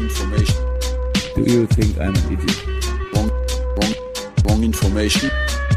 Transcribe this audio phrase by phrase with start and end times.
[0.00, 0.56] Information.
[1.36, 2.66] Do you think I'm an idiot?
[3.14, 3.30] Wrong,
[3.76, 3.94] wrong,
[4.44, 5.30] wrong information.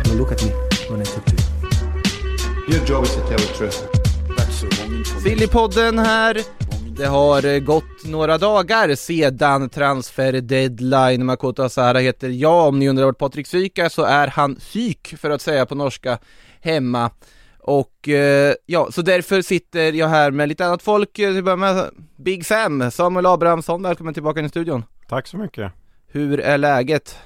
[0.05, 0.51] Now look at me
[0.89, 2.77] when I talk to you.
[2.77, 3.79] Your job is to tell the truth.
[4.37, 5.21] That's the wrong information.
[5.21, 6.43] Sillypodden här.
[6.97, 11.25] Det har eh, gått några dagar sedan transfer deadline.
[11.25, 12.67] Makoto Asahara heter jag.
[12.67, 15.75] Om ni undrar vart Patrik Syk är så är han syk för att säga på
[15.75, 16.17] norska
[16.61, 17.11] hemma.
[17.65, 21.19] Och eh, ja, så därför sitter jag här med lite annat folk.
[21.19, 24.83] Eh, Till att börja med Big Sam, Samuel Abrahamsson, välkommen tillbaka in i studion.
[25.09, 25.71] Tack så mycket.
[26.07, 27.17] Hur är läget?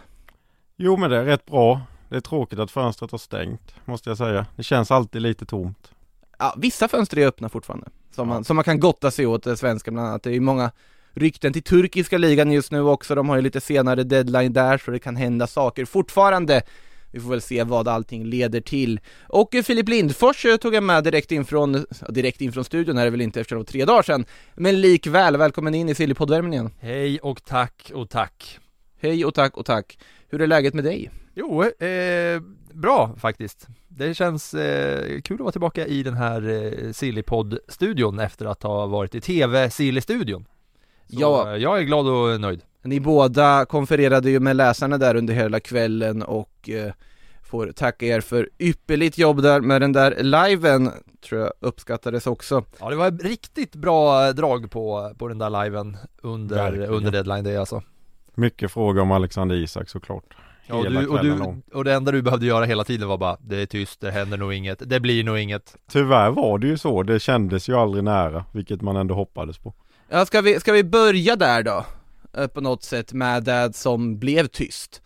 [0.78, 1.82] Jo men det är rätt bra.
[2.10, 4.46] Det är tråkigt att fönstret har stängt, måste jag säga.
[4.56, 5.92] Det känns alltid lite tomt.
[6.40, 9.56] Ja, vissa fönster är öppna fortfarande, som man, som man kan gotta sig åt, eh,
[9.56, 10.24] svenska bland annat.
[10.24, 10.72] Det är ju många
[11.14, 14.92] rykten till turkiska ligan just nu också, de har ju lite senare deadline där, så
[14.92, 16.62] det kan hända saker fortfarande.
[17.12, 19.00] Vi får väl se vad allting leder till.
[19.28, 22.98] Och eh, Filip Lindfors eh, tog jag med direkt in från, direkt in från studion
[22.98, 25.96] är det väl inte eftersom det var tre dagar sedan, men likväl, välkommen in i
[25.96, 26.72] Sillypoddvärmen igen.
[26.80, 28.60] Hej och tack och tack.
[29.02, 30.00] Hej och tack och tack.
[30.30, 31.12] Hur är läget med dig?
[31.36, 32.42] Jo, eh,
[32.74, 33.68] bra faktiskt.
[33.88, 38.86] Det känns eh, kul att vara tillbaka i den här eh, Sillypodd-studion efter att ha
[38.86, 40.46] varit i TV-Silly-studion.
[41.10, 41.52] Så Ja.
[41.52, 42.62] eh, jag är glad och nöjd.
[42.84, 46.92] Ni båda konfererade ju med läsarna där under hela kvällen och eh,
[47.44, 50.92] får tacka er för ypperligt jobb där med den där liven,
[51.30, 52.64] tror jag uppskattades också.
[52.80, 56.90] Ja, det var ett riktigt bra drag på, på den där liven under, Verkligen.
[56.90, 57.82] under deadline day alltså.
[58.36, 60.36] Mycket fråga om Alexander Isak såklart.
[60.68, 63.08] Ja, och, Hela du, och, kvällen du, och det enda du behövde göra hela tiden
[63.08, 66.58] var bara Det är tyst, det händer nog inget, det blir nog inget Tyvärr var
[66.60, 67.04] det ju så.
[67.04, 69.74] Det kändes ju aldrig nära, vilket man ändå hoppades på.
[70.10, 71.86] Ja, ska vi, ska vi börja där då?
[72.38, 75.02] Eh, på något sätt med det som blev tyst.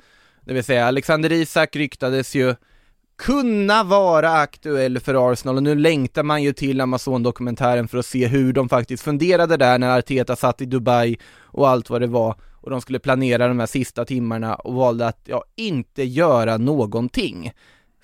[0.45, 2.56] Det vill säga, Alexander Isak ryktades ju
[3.17, 8.28] kunna vara aktuell för Arsenal och nu längtar man ju till Amazon-dokumentären för att se
[8.28, 12.35] hur de faktiskt funderade där när Arteta satt i Dubai och allt vad det var
[12.61, 17.51] och de skulle planera de här sista timmarna och valde att, ja, inte göra någonting.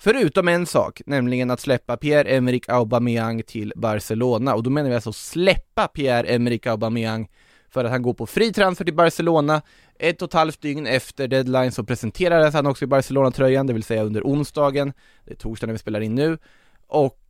[0.00, 5.12] Förutom en sak, nämligen att släppa Pierre-Emerick Aubameyang till Barcelona och då menar vi alltså
[5.12, 7.28] släppa Pierre-Emerick Aubameyang
[7.70, 9.62] för att han går på fri transfer till Barcelona.
[9.98, 13.82] Ett och ett halvt dygn efter deadline så presenterades han också i Barcelona-tröjan, det vill
[13.82, 14.92] säga under onsdagen.
[15.24, 16.38] Det är torsdag när vi spelar in nu.
[16.86, 17.20] Och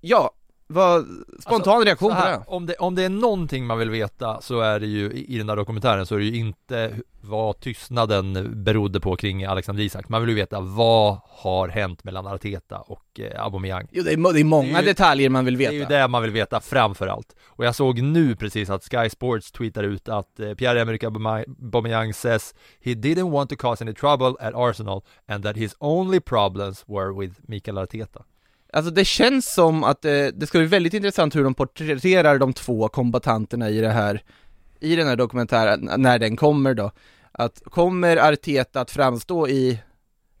[0.00, 0.30] ja,
[0.68, 1.04] vad,
[1.40, 2.44] spontan Alltså, reaktion så på här, det?
[2.46, 2.74] om det?
[2.74, 6.06] Om det är någonting man vill veta så är det ju i den där dokumentären
[6.06, 10.08] så är det ju inte vad tystnaden berodde på kring Alexander Isak.
[10.08, 13.86] Man vill ju veta vad har hänt mellan Arteta och eh, Aubameyang.
[13.92, 15.72] Jo, det är, det är många Det är ju- detaljer man vill Det veta.
[15.72, 17.36] är ju det man vill veta framför allt.
[17.46, 22.14] Och jag såg nu precis att Sky Sports tweetar ut att eh, Pierre-Emerick Aubame- Aubameyang
[22.14, 26.84] says he didn't want to cause any trouble at Arsenal and that his only problems
[26.88, 28.22] were with Mikael Arteta.
[28.72, 32.52] Alltså det känns som att det, det ska bli väldigt intressant hur de porträtterar de
[32.52, 34.22] två kombatanterna i det här,
[34.80, 36.90] i den här dokumentären, när den kommer då.
[37.32, 39.78] Att kommer Arteta att framstå i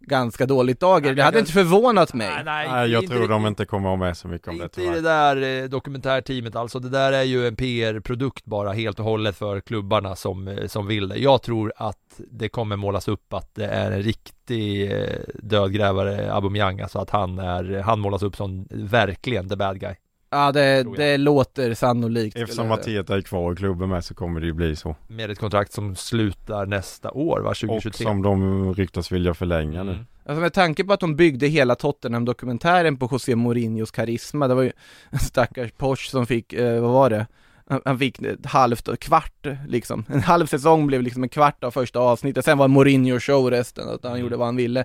[0.00, 1.14] ganska dåligt dager?
[1.14, 2.44] Det hade inte förvånat mig.
[2.44, 4.86] Nej, jag tror de inte kommer att ha med så mycket om det Inte i
[4.86, 5.34] det tyvärr.
[5.36, 9.60] där eh, dokumentärteamet alltså, det där är ju en PR-produkt bara helt och hållet för
[9.60, 11.16] klubbarna som, eh, som vill det.
[11.16, 16.80] Jag tror att det kommer målas upp att det är en riktig eh, dödgrävare, Aubameyang,
[16.80, 19.94] alltså att han är, han målas upp som verkligen the bad guy.
[20.30, 22.36] Ja, det, det låter sannolikt.
[22.36, 22.72] Eftersom.
[22.72, 24.96] Arteta är kvar i klubben med så kommer det ju bli så.
[25.06, 27.50] Med ett kontrakt som slutar nästa år, va?
[27.50, 28.04] Och 2023.
[28.04, 29.92] som de ryktas vilja förlänga nu.
[29.92, 30.06] Mm.
[30.26, 34.62] Alltså med tanke på att de byggde hela Tottenham-dokumentären på José Mourinhos karisma, det var
[34.62, 34.72] ju
[35.10, 37.26] en stackars Porsche som fick, eh, vad var det?
[37.70, 41.70] Han- Han fick ett halvt, kvart liksom, en halv säsong blev liksom en kvart av
[41.70, 44.22] första avsnittet, sen var Mourinho show resten, att han Mm.
[44.22, 44.84] gjorde vad han ville.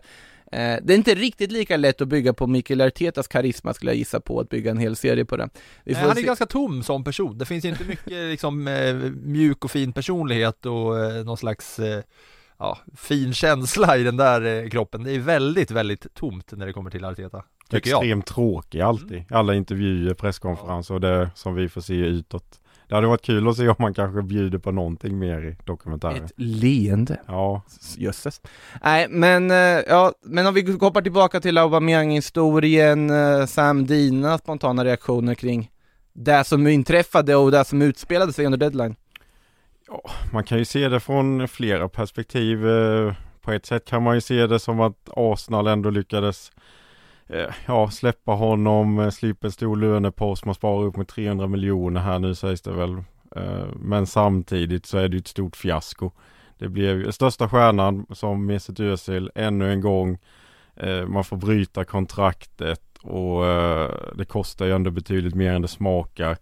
[0.53, 3.97] Eh, det är inte riktigt lika lätt att bygga på Mikael Artetas karisma skulle jag
[3.97, 5.49] gissa på, att bygga en hel serie på det.
[5.83, 6.27] Vi Nej, får han är se.
[6.27, 7.37] ganska tom som person.
[7.37, 11.79] Det finns ju inte mycket liksom eh, mjuk och fin personlighet och eh, någon slags
[11.79, 12.03] eh,
[12.57, 15.03] ja, fin känsla i den där eh, kroppen.
[15.03, 17.43] Det är väldigt, väldigt tomt när det kommer till Arteta.
[17.69, 17.77] Jag.
[17.77, 19.23] Extremt tråkig alltid.
[19.29, 22.59] Alla intervjuer, presskonferenser och det som vi får se utåt.
[22.93, 26.25] Det hade varit kul att se om man kanske bjuder på någonting mer i dokumentären.
[26.25, 27.19] Ett leende.
[27.27, 27.61] Ja,
[27.97, 28.41] Jösses.
[28.83, 29.57] Nej, men, eh,
[29.87, 35.71] ja, men om vi hoppar tillbaka till Aubameyang-historien, eh, Sam, dina spontana reaktioner kring
[36.13, 38.95] det som inträffade och det som utspelade sig under deadline?
[40.33, 42.67] man kan ju se det från flera perspektiv.
[42.67, 46.51] Eh, På ett sätt kan man ju se det som att Arsenal ändå lyckades
[47.27, 52.01] Eh, ja, släppa honom, eh, slippa en stor lönepost, man sparar upp med 300 miljoner
[52.01, 53.03] här nu sägs det väl.
[53.35, 56.11] Eh, men samtidigt så är det ju ett stort fiasko.
[56.57, 60.17] Det blev ju största stjärnan som Mesut Özil ännu en gång.
[61.07, 63.43] Man får bryta kontraktet och
[64.15, 66.37] det kostar ju ändå betydligt mer än det smakar.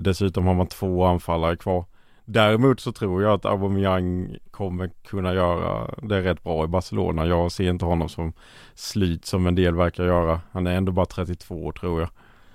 [0.00, 1.84] Dessutom har man två anfallare kvar.
[2.32, 7.26] Däremot så tror jag att Aubameyang kommer kunna göra det rätt bra i Barcelona.
[7.26, 8.32] Jag ser inte honom som
[8.74, 10.40] slut som en del verkar göra.
[10.52, 12.10] Han är ändå bara 32 år tror jag.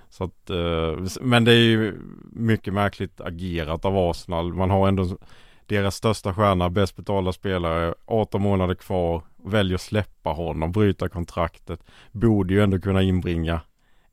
[0.09, 1.99] Så att, eh, men det är ju
[2.31, 4.53] mycket märkligt agerat av Arsenal.
[4.53, 5.17] Man har ändå
[5.65, 11.83] deras största stjärna, bäst betalda spelare, 18 månader kvar, väljer att släppa honom, bryta kontraktet.
[12.11, 13.59] Borde ju ändå kunna inbringa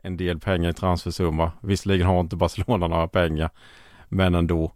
[0.02, 1.52] en del pengar i transfersumma.
[1.60, 3.50] Visserligen har inte Barcelona några pengar,
[4.08, 4.72] men ändå.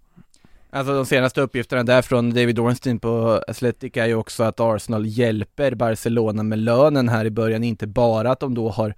[0.71, 5.07] Alltså de senaste uppgifterna där från David Ornstein på Athletic är ju också att Arsenal
[5.07, 8.95] hjälper Barcelona med lönen här i början, inte bara att de då har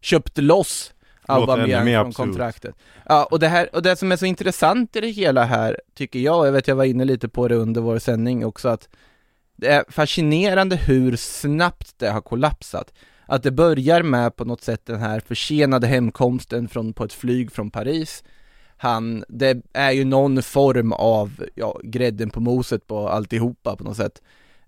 [0.00, 0.92] köpt loss
[1.26, 2.16] Aubameyang från absurt.
[2.16, 2.74] kontraktet.
[3.08, 6.18] Ja, och det här, och det som är så intressant i det hela här, tycker
[6.18, 8.88] jag, jag vet jag var inne lite på det under vår sändning också, att
[9.56, 12.92] det är fascinerande hur snabbt det har kollapsat.
[13.26, 17.52] Att det börjar med på något sätt den här försenade hemkomsten från, på ett flyg
[17.52, 18.24] från Paris.
[18.82, 23.96] Han, det är ju någon form av, ja, grädden på moset på alltihopa på något
[23.96, 24.22] sätt.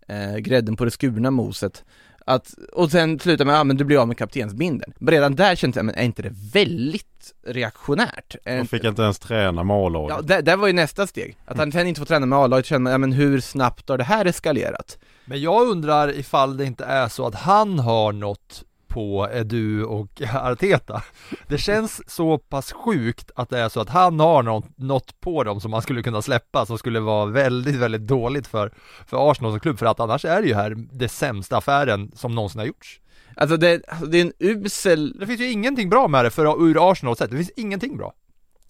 [0.09, 1.85] Eh, grädden på det skurna moset.
[2.27, 4.93] Att, och sen slutar med, ja men du blir av med kaptensbindeln.
[4.99, 8.35] Men redan där kände jag, men är inte det väldigt reaktionärt?
[8.49, 10.17] Inte- fick inte ens träna med A-laget.
[10.17, 11.37] Ja, det, det var ju nästa steg.
[11.45, 13.99] Att han sen inte får träna med A-laget, känner man, ja men hur snabbt har
[13.99, 14.99] det här eskalerat?
[15.25, 18.65] Men jag undrar ifall det inte är så att han har något
[18.95, 21.03] på Edu och Arteta.
[21.49, 25.45] Det känns så pass sjukt att det är så att han har något, något på
[25.45, 28.73] dem som man skulle kunna släppa som skulle vara väldigt, väldigt dåligt för,
[29.07, 32.35] för Arsenal som klubb för att annars är det ju här det sämsta affären som
[32.35, 33.01] någonsin har gjorts.
[33.37, 36.91] Alltså det, det är en usel Det finns ju ingenting bra med det för ur
[36.91, 38.13] Arsenals sätt, det finns ingenting bra.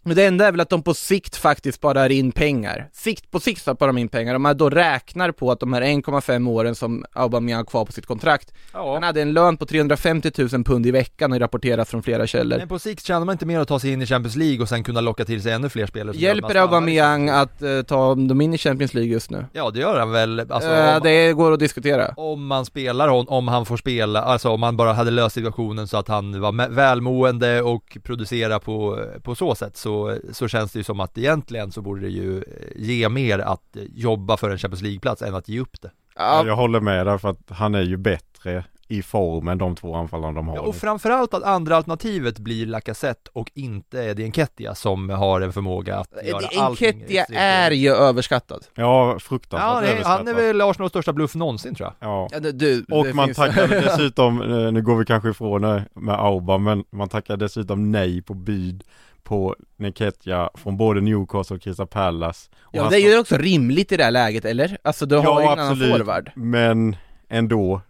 [0.05, 2.89] Men det enda är väl att de på sikt faktiskt sparar in pengar.
[2.93, 4.35] Sikt på sikt sparar de in pengar.
[4.35, 7.93] Om man då räknar på att de här 1,5 åren som Aubameyang har kvar på
[7.93, 8.53] sitt kontrakt.
[8.73, 8.95] Ja.
[8.95, 12.59] Han hade en lön på 350 000 pund i veckan och rapporteras från flera källor.
[12.59, 14.69] Men på sikt tjänar man inte mer att ta sig in i Champions League och
[14.69, 18.55] sen kunna locka till sig ännu fler spelare Hjälper Aubameyang att eh, ta dem in
[18.55, 19.47] i Champions League just nu?
[19.53, 22.15] Ja det gör han väl, alltså Eh, om, det går att diskutera.
[22.17, 25.89] om man spelar hon, om han får spela, alltså om man bara hade löst situationen
[25.89, 29.94] så att han var välmående och producera på, på så sätt så,
[30.32, 32.43] så känns det ju som att egentligen så borde det ju eh,
[32.76, 35.91] ge mer att eh, jobba för en Champions League-plats än att ge upp det.
[36.17, 39.76] Ja, jag håller med där för att han är ju bättre i form än de
[39.76, 40.56] två anfallarna de har.
[40.56, 45.52] Ja, och framförallt att andra alternativet blir Lacazette och inte Eddie Nketiah som har en
[45.52, 48.64] förmåga att göra Eddie allting Nketiah är ju överskattad.
[48.75, 50.29] Ja, fruktansvärt Ja, det, han överskattat.
[50.29, 52.08] är väl Arsenals största bluff någonsin tror jag.
[52.11, 52.29] Ja.
[52.32, 55.85] Ja, det, du, Och man finns- tackade dessutom, eh, nu går vi kanske ifrån det
[55.94, 58.85] med Auba, men man tackade dessutom nej på bud
[59.25, 62.50] på Nketiah från både Newcastle och Crystal Palace.
[62.61, 64.79] Och Ja, det är ju också rimligt i det här läget, eller?
[64.85, 66.31] Alltså du har ju en annan forward.
[66.35, 66.97] men
[67.29, 67.81] ändå,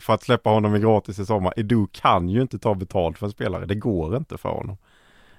[0.00, 3.26] för att släppa honom i gratis i sommar, Edu kan ju inte ta betalt för
[3.26, 4.76] en spelare, det går inte för honom.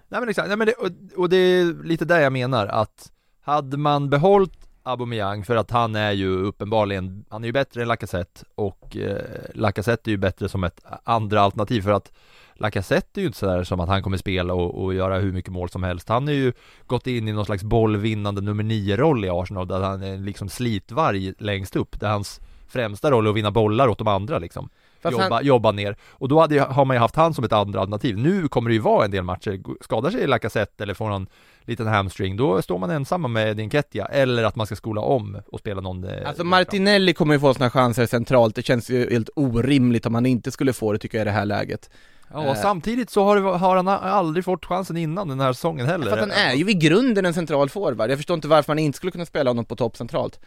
[0.07, 3.11] Nej men exakt, nej, men det, och, och det är lite där jag menar att
[3.41, 7.87] hade man behållit Aubameyang för att han är ju uppenbarligen, han är ju bättre än
[7.87, 9.21] Lacazette och eh,
[9.53, 12.11] Lacazette är ju bättre som ett andra alternativ för att
[12.55, 15.51] Lacazette är ju inte sådär som att han kommer spela och, och göra hur mycket
[15.51, 16.09] mål som helst.
[16.09, 16.53] Han har ju
[16.87, 20.49] gått in i någon slags bollvinnande nummer nio roll i Arsenal där han är liksom
[20.49, 24.69] slitvarg längst upp, där hans främsta roll är att vinna bollar åt de andra liksom
[25.01, 25.95] Fast jobba, han- jobba ner.
[26.11, 28.17] Och då hade, har man ju haft han som ett andra alternativ.
[28.17, 31.27] Nu kommer det ju vara en del matcher, skadar sig Lacazette eller får någon
[31.65, 35.41] liten hamstring, då står man ensamma med din Ketja eller att man ska skola om
[35.51, 39.09] och spela någon eh, Alltså Martinelli kommer ju få sina chanser centralt, det känns ju
[39.09, 41.89] helt orimligt om han inte skulle få det tycker jag i det här läget.
[42.33, 42.55] Ja, Eh.
[42.61, 46.05] samtidigt så har, har han aldrig fått chansen innan den här säsongen heller.
[46.05, 48.79] För att han är ju i grunden en central forward, jag förstår inte varför man
[48.79, 50.39] inte skulle kunna spela honom på topp centralt.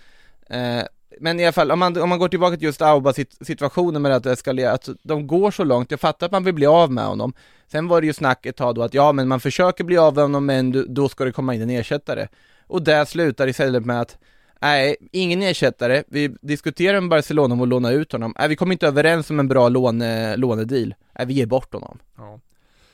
[0.51, 0.83] Eh,
[1.21, 4.13] men i alla fall, om man, om man går tillbaka till just Auba situationen med
[4.13, 7.05] att eskalera, att de går så långt, jag fattar att man vill bli av med
[7.05, 7.33] honom.
[7.67, 10.15] Sen var det ju snack ett tag då att ja, men man försöker bli av
[10.15, 12.29] med honom, men då ska det komma in en ersättare.
[12.67, 14.19] Och där slutar istället med att
[14.61, 16.03] Nej, ingen ersättare.
[16.07, 18.35] Vi diskuterar med Barcelona om att låna ut honom.
[18.39, 20.95] Nej, vi kommer inte överens om en bra låne, lånedeal.
[21.19, 21.99] Nej, vi ger bort honom.
[22.17, 22.41] Ja.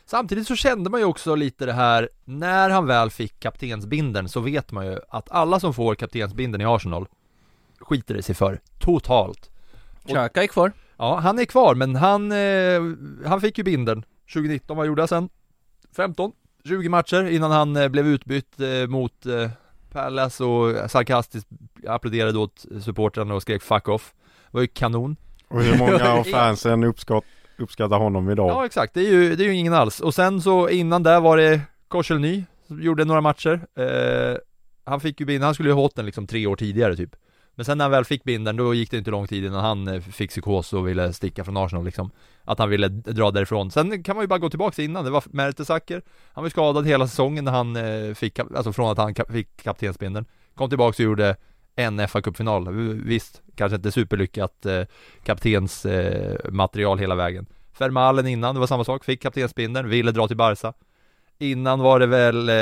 [0.07, 4.41] Samtidigt så kände man ju också lite det här, när han väl fick kaptensbindeln så
[4.41, 7.07] vet man ju att alla som får kaptensbindeln i Arsenal
[7.81, 9.51] skiter det sig för, totalt.
[10.09, 10.73] Xhaka är kvar.
[10.97, 15.09] Ja, han är kvar men han, eh, han fick ju bindeln 2019, vad gjorde han
[15.09, 15.29] sen?
[15.97, 16.33] 15,
[16.65, 19.51] 20 matcher innan han eh, blev utbytt eh, mot, eh,
[19.93, 21.49] Palace och sarkastiskt
[21.87, 24.13] applåderade åt supportrarna och skrek 'fuck off'
[24.51, 25.17] Det var ju kanon
[25.49, 27.25] Och hur många av fansen uppskatt,
[27.59, 28.51] uppskattar honom idag?
[28.51, 30.01] Ja exakt, det är, ju, det är ju ingen alls.
[30.01, 33.61] Och sen så innan där var det Korselny som gjorde några matcher.
[33.79, 34.39] Eh,
[34.85, 37.17] han fick ju binden, han skulle ju ha hållit den liksom tre år tidigare typ.
[37.55, 39.89] Men sen när han väl fick binden, då gick det inte lång tid innan han
[39.89, 42.11] eh, fick psykos och ville sticka från Arsenal liksom.
[42.45, 43.71] Att han ville dra därifrån.
[43.71, 46.03] Sen kan man ju bara gå tillbaka innan, det var Mertesacker.
[46.33, 50.27] Han var skadad hela säsongen när han eh, fick, alltså från att han fick kaptensbindeln.
[50.55, 51.37] Kom tillbaka och gjorde
[51.77, 52.69] en fa cupfinal
[53.05, 54.83] Visst, kanske inte superlyckat eh,
[55.25, 57.47] kaptens eh, material hela vägen.
[57.79, 60.73] Vermalen innan, det var samma sak, fick kaptensbindeln, ville dra till Barca.
[61.43, 62.55] Innan var det väl, eh,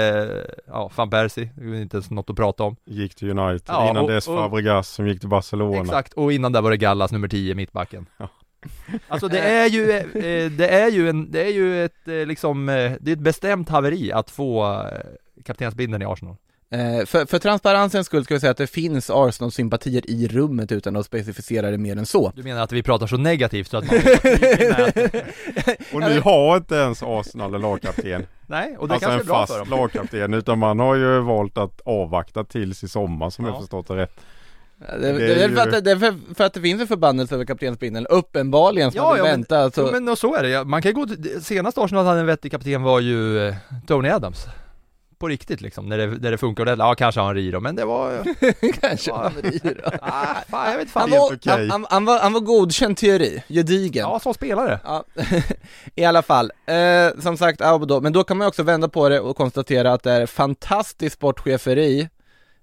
[0.67, 2.77] ja, van Persie, det är inte ens något att prata om.
[2.85, 5.81] Gick till United, Ja, innan och- dess Fabregas som gick till Barcelona.
[5.81, 8.07] Exakt, och innan där var det Gallas nummer 10, mittbacken.
[8.17, 8.29] Ja.
[9.09, 12.69] Alltså det är ju, eh, det är ju en, det är ju ett eh, liksom,
[12.69, 16.37] eh, det är ett bestämt haveri att få eh, kaptensbindeln i Arsenal.
[16.71, 20.97] Eh, för, för transparensens skull ska vi säga att det finns Arsenal-sympatier i rummet utan
[20.97, 22.33] att specificera det mer än så.
[22.37, 24.01] Du menar att vi pratar så negativt så att man
[25.95, 28.27] Och nu har inte ens Arsenal en lagkapten.
[28.47, 29.69] Nej, och det alltså kanske en är bra fast för dem.
[29.71, 33.51] lagkapten, utan man har ju valt att avvakta tills i sommar som Ja.
[33.51, 34.21] jag förstått det rätt.
[34.79, 36.81] Det, Det det, är är för, ju- att, det är för, för att det finns
[36.81, 39.59] en förbannelse över kaptensbindeln, uppenbarligen, som man vill men, vänta.
[39.59, 42.07] Alltså, jo, men och så är det, Ja, man kan ju gå till, senast Arsenal
[42.07, 43.55] hade en vettig kapten var ju eh,
[43.87, 44.47] Tony Adams
[45.19, 47.61] På riktigt liksom, när det, när det funkar ordentligt, ja kanske har han ri då,
[47.61, 48.25] men det var
[48.81, 49.91] kanske han rir då.
[50.03, 51.53] ah, fan, jag vet han, fan var, okej.
[51.53, 54.03] han, han, han, var, han var godkänd teori, gedigen.
[54.03, 55.05] Ja, som spelare Ja,
[55.95, 56.53] i alla fall.
[56.67, 57.61] Eh, som sagt,
[58.03, 62.09] men då kan man också vända på det och konstatera att det är fantastiskt sportcheferi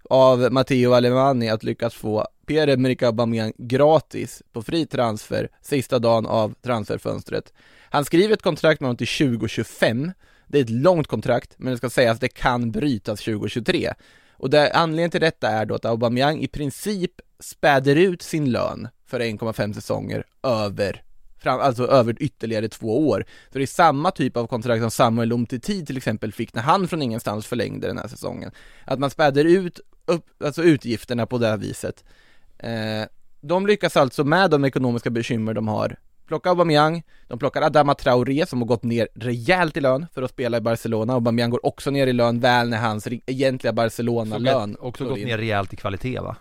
[0.10, 6.54] av Matteo Alemani att lyckas få Pierre-Emerick Aubameyang gratis på fri transfer sista dagen av
[6.64, 7.54] transferfönstret.
[7.90, 10.12] Han skriver ett kontrakt med honom till 2025.
[10.56, 13.94] Det är ett långt kontrakt, men det ska sägas att det kan brytas 2023.
[14.32, 18.88] Och det, anledningen till detta är då att Aubameyang i princip späder ut sin lön
[19.08, 21.04] för 1,5 säsonger över
[21.38, 23.26] fram, alltså över ytterligare två år.
[23.52, 26.88] Så det är samma typ av kontrakt som Samuel Umtiti till exempel fick när han
[26.88, 28.52] från ingenstans förlängde den här säsongen.
[28.86, 32.04] Att man späder ut upp, alltså utgifterna på det här viset.
[32.58, 33.06] Eh,
[33.42, 35.98] de lyckas alltså med de ekonomiska bekymmer de har
[36.28, 40.30] plocka Aubameyang, de plockar Adama Traoré som har gått ner rejält i lön för att
[40.32, 45.06] spela i Barcelona, Aubameyang går också ner i lön väl när hans egentliga Barcelona-lön Också
[45.06, 45.28] gått in.
[45.28, 46.36] ner rejält i kvalitet va?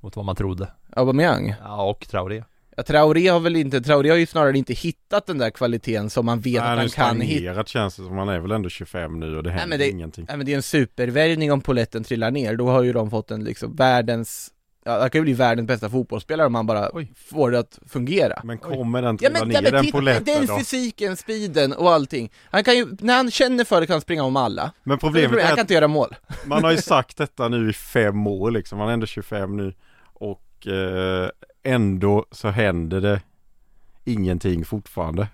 [0.00, 1.54] Mot vad man trodde Aubameyang?
[1.62, 2.42] Ja, och Traoré
[2.78, 6.26] Ja, Traoré har väl inte, Traoré har ju snarare inte hittat den där kvaliteten som
[6.26, 8.68] man vet Nej, att han kan hitta stagnerat känns det som, han är väl ändå
[8.68, 10.24] 25 nu och det händer men det- ingenting.
[10.28, 13.30] Nej men det är en supervärvning om poletten trillar ner, då har ju de fått
[13.30, 14.50] en liksom världens
[14.86, 17.12] Ja, han kan ju bli världens bästa fotbollsspelare om man bara Oj.
[17.16, 18.40] får det att fungera.
[18.44, 20.58] Men kommer den Ja trilla men, ner ja, men den titta, poletten den då?
[20.58, 22.32] fysiken, speeden och allting.
[22.50, 24.72] Han kan ju, när han känner för det kan han springa om alla.
[24.82, 26.14] Men Problemet problemet Han är kan att inte göra mål.
[26.46, 29.74] man har ju sagt detta nu i fem år liksom, han är ändå 25 nu.
[30.02, 31.30] Och eh,
[31.62, 33.20] ändå så händer det
[34.04, 35.28] ingenting fortfarande.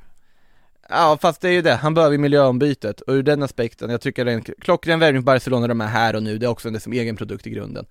[0.89, 3.01] Ja fast det är ju det, han behöver miljöombytet.
[3.01, 5.87] Och ur den aspekten, jag tycker det är en klockren värvning på Barcelona de är
[5.87, 7.87] här och nu, det är också en som egen produkt i grunden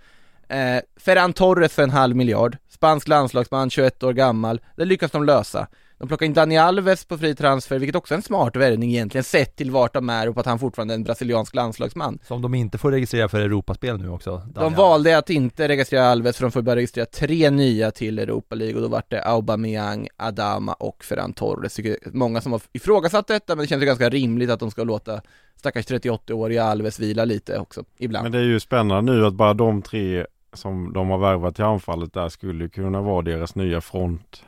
[0.52, 5.24] eh, Ferran Torres för en halv miljard, spansk landslagsman, 21 år gammal, det lyckas de
[5.24, 5.68] lösa
[5.98, 9.24] De plockar in Dani Alves på fri transfer, vilket också är en smart värvning egentligen,
[9.24, 12.42] sett till vart de är och på att han fortfarande är en brasiliansk landslagsman Som
[12.42, 16.44] de inte får registrera för Europaspel nu också De valde att inte registrera Alves för
[16.44, 20.74] de får bara registrera tre nya till Europa League och då vart det Aubameyang, Adama
[20.74, 21.80] och Ferran Torres.
[22.06, 25.22] Många som har ifrågasatt detta men det känns ju ganska rimligt att de ska låta
[25.56, 28.24] stackars 38-åriga Alves vila lite också, ibland.
[28.24, 31.64] Men det är ju spännande nu att bara de tre som de har värvat till
[31.64, 34.44] anfallet där skulle kunna vara deras nya front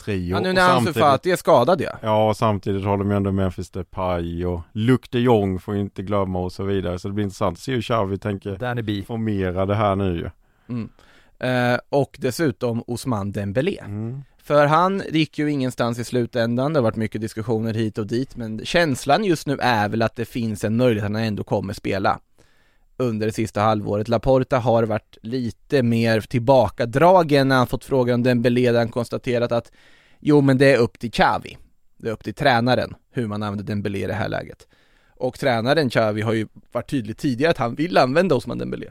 [0.00, 0.36] trio.
[0.36, 1.98] ja, nu när Ansu Fati är skadad ja.
[2.02, 5.80] Ja, och samtidigt har de ju ändå Memphis Depay och Luc de Jong får ju
[5.80, 6.98] inte glömma och så vidare.
[6.98, 10.30] Så det blir intressant att se hur Xavi tänker formera det här nu ju.
[10.68, 10.88] Mm.
[11.38, 13.78] Eh, och dessutom Osman Dembélé.
[13.78, 14.22] Mm.
[14.42, 18.36] För han gick ju ingenstans i slutändan, det har varit mycket diskussioner hit och dit,
[18.36, 21.72] men känslan just nu är väl att det finns en möjlighet att han ändå kommer
[21.72, 22.20] spela
[23.00, 24.08] under det sista halvåret.
[24.08, 29.52] Laporta har varit lite mer tillbakadragen när han fått frågan om Dembélé där han konstaterat
[29.52, 29.72] att
[30.20, 31.58] jo men det är upp till Xavi,
[31.96, 34.68] det är upp till tränaren hur man använder Dembélé i det här läget.
[35.16, 38.86] Och tränaren Xavi har ju varit tydlig tidigare att han vill använda Osman Dembélé.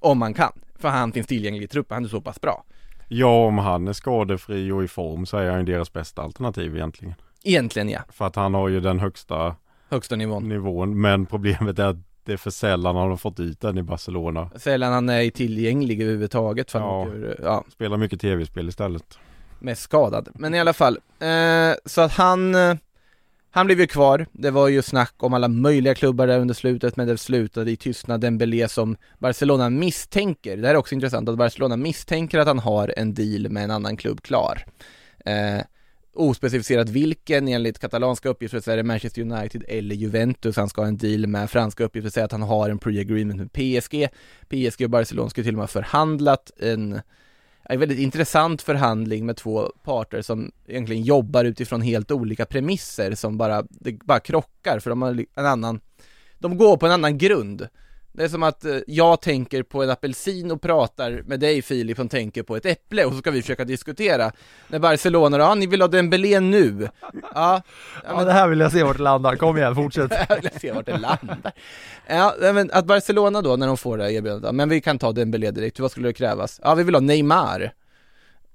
[0.00, 2.64] Om man kan, för han finns tillgänglig i truppen, han är så pass bra.
[3.08, 6.76] Ja, om han är skadefri och i form så är han ju deras bästa alternativ
[6.76, 7.14] egentligen.
[7.44, 9.56] Egentligen ja, För att han har ju den högsta
[9.88, 10.48] högsta nivån.
[10.48, 11.00] nivån.
[11.00, 14.50] Men problemet är att det är för sällan han har fått ut den i Barcelona.
[14.56, 17.00] Sällan han är tillgänglig överhuvudtaget för Ja.
[17.02, 19.18] åker, ja, Spelar mycket tv-spel istället.
[19.58, 20.28] mest skadad.
[20.34, 22.74] Men i alla fall, eh, så att han, eh,
[23.52, 26.96] Han blev ju kvar, det var ju snack om alla möjliga klubbar där under slutet
[26.96, 31.36] men det slutade i tystnad Dembélé som Barcelona misstänker, det här är också intressant, att
[31.38, 34.64] Barcelona misstänker att han har en deal med en annan klubb klar.
[35.24, 35.60] Eh,
[36.14, 40.88] ospecificerat vilken, enligt katalanska uppgifter så är det Manchester United eller Juventus han ska ha
[40.88, 44.08] en deal med, franska uppgifter säger att han har en pre-agreement med PSG,
[44.48, 47.00] PSG och Barcelona ska till och med ha förhandlat en
[47.72, 53.38] en väldigt intressant förhandling med två parter som egentligen jobbar utifrån helt olika premisser som
[53.38, 55.80] bara, det bara krockar för de har en annan,
[56.38, 57.68] de går på en annan grund.
[58.12, 61.96] Det är som att eh, jag tänker på en apelsin och pratar med dig Filip
[61.96, 64.32] som tänker på ett äpple och så ska vi försöka diskutera.
[64.68, 66.88] När Barcelona då, ja ni vill ha Dembélé nu?
[67.34, 67.62] Ja,
[68.04, 70.12] Ja, det här vill jag se vart det landar, kom igen, fortsätt.
[70.28, 71.52] jag vill se vart det landar.
[72.06, 74.98] Ja, men att Barcelona då, när de får det här erbjudandet, ja, men vi kan
[74.98, 76.60] ta Dembélé direkt, vad skulle det krävas?
[76.64, 77.72] Ja, vi vill ha Neymar.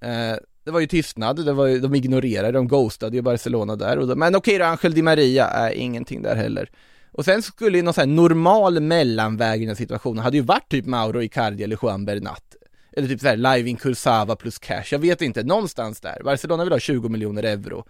[0.01, 3.99] Eh, det var ju tystnad, det var ju, de ignorerade, de ghostade ju Barcelona där,
[3.99, 6.69] och då, men okej då, Angel Di Maria, är ingenting där heller.
[7.17, 10.69] Och sen skulle ju någon sån här normal mellanväg i den situationen, hade ju varit
[10.69, 12.55] typ Mauro Icardi eller Juan Bernat.
[12.97, 16.21] Eller typ såhär live in Kursava plus cash, jag vet inte, någonstans där.
[16.23, 17.85] Barcelona vill ha 20 miljoner euro.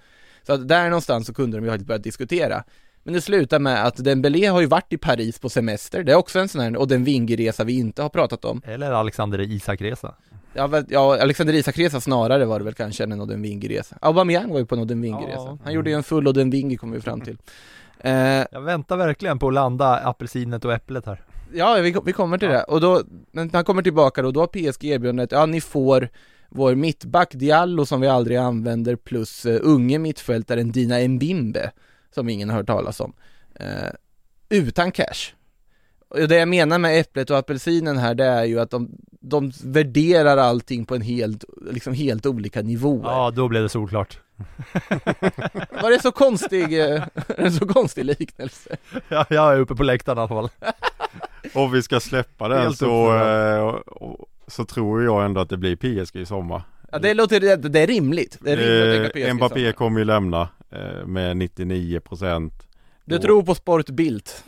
[0.48, 2.64] Så att där någonstans så kunde de ju faktiskt börja diskutera.
[3.04, 6.16] Men det slutar med att Dembélé har ju varit i Paris på semester, det är
[6.16, 8.62] också en sån här, och den Vingeresa vi inte har pratat om.
[8.66, 10.16] Eller Alexander Isak-resa.
[10.54, 13.98] Ja, ja Alexander Isak-resa snarare var det väl kanske än en Oden Wingi-resa.
[14.02, 15.46] Aubameyang var ju på en Oden Wingi-resa.
[15.46, 15.58] Ja.
[15.64, 17.38] Han gjorde ju en full Oden Wingi kom vi fram till.
[18.06, 21.22] Eh, Jag väntar verkligen på att landa apelsinet och äpplet här.
[21.54, 22.64] ja, vi, vi kommer till det.
[22.64, 26.10] Och då, när han kommer tillbaka då, då har PSG erbjudandet, ja ni får
[26.50, 31.72] vår mittback Diallo som vi aldrig använder plus uh, unge mittfältaren Dina Mbimbe
[32.16, 33.14] som ingen har hört talas om.
[33.56, 33.90] Eh,
[34.50, 35.34] utan cash.
[36.22, 38.90] Och det jag menar med äpplet och apelsinen här det är ju att de,
[39.22, 43.04] de värderar allting på en helt, liksom helt olika nivåer.
[43.12, 44.20] Ja, då blev det solklart.
[45.82, 47.04] Var det så konstig, eh,
[47.38, 48.78] en så konstig liknelse?
[49.10, 50.50] Ja, jag är uppe på läktaren i alla fall.
[51.54, 53.56] Om vi ska släppa den Helt så, uppförande.
[53.56, 56.62] eh, och- och- så tror jag ändå att det blir PSG i sommar.
[56.92, 58.38] Ja det låter, det, det är rimligt.
[58.42, 62.52] Det är rimligt att tänka Eh, PSG Mbappé kommer ju lämna eh, med 99%
[63.06, 64.44] Du tror på Sport Bilt?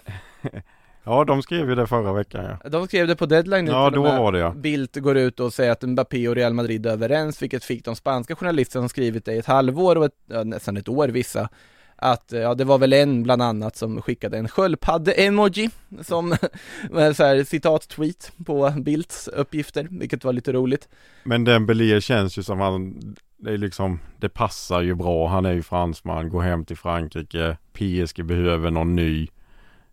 [1.08, 2.70] Ja de skrev ju det förra veckan ja.
[2.70, 4.52] De skrev det på deadline nu Ja då var det ja.
[4.52, 7.96] Bildt går ut och säger att Mbappé och Real Madrid är överens, vilket fick de
[7.96, 11.50] spanska journalisterna som skrivit det i ett halvår och ett, ja, nästan ett år vissa
[11.96, 15.70] att, ja det var väl en bland annat som skickade en sköldpadde-emoji
[16.02, 16.32] som
[16.92, 20.90] så här citat-tweet på Bildts uppgifter, vilket var lite roligt.
[21.24, 22.96] Men Dembélé känns ju som han
[23.38, 27.58] Det är liksom Det passar ju bra Han är ju fransman Går hem till Frankrike
[27.74, 29.28] PSG behöver någon ny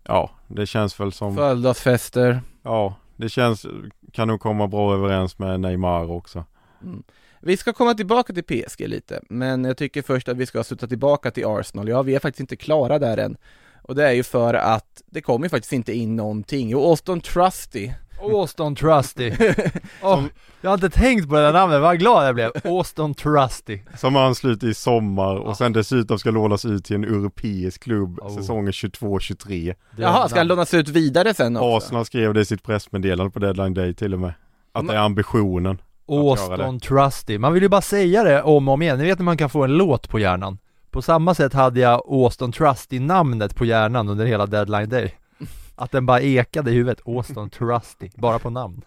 [0.05, 2.43] Ja det känns väl som Födelsedagsfester.
[2.63, 3.67] Ja det känns
[4.13, 6.45] Kan nog komma bra överens med Neymar också
[6.83, 7.03] Mm.
[7.41, 10.87] Vi ska komma tillbaka till PSG lite, men jag tycker först att vi ska sluta
[10.87, 11.89] tillbaka till Arsenal.
[11.89, 13.37] Ja, vi är faktiskt inte klara där än.
[13.83, 16.77] Och det är ju för att det kommer ju faktiskt inte in någonting.
[16.77, 17.91] Och Austin Trusty,
[18.21, 19.33] Austin Trusty.
[20.03, 20.23] Åh,
[20.61, 22.51] jag har inte tänkt på det där namnet, vad glad jag blev.
[22.65, 23.79] Austin Trusty.
[23.97, 28.37] Som ansluter i sommar och sen dessutom ska lånas ut till en europeisk klubb Oh.
[28.37, 31.77] säsongen 22-23 jaha, ska han lånas ut vidare sen också?
[31.87, 34.33] Arsenal skrev det i sitt pressmeddelande på deadline day till och med
[34.73, 35.79] Att det är ambitionen.
[36.09, 37.39] Austin Trusty.
[37.39, 38.99] Man vill ju bara säga det om och om igen.
[38.99, 40.59] Ni vet när man kan få en låt på hjärnan.
[40.91, 45.15] På samma sätt hade jag Austin Trusty namnet på hjärnan under hela deadline day.
[45.77, 47.01] Att den bara ekade i huvudet.
[47.07, 48.11] Austin Trusty.
[48.15, 48.83] Bara på namn.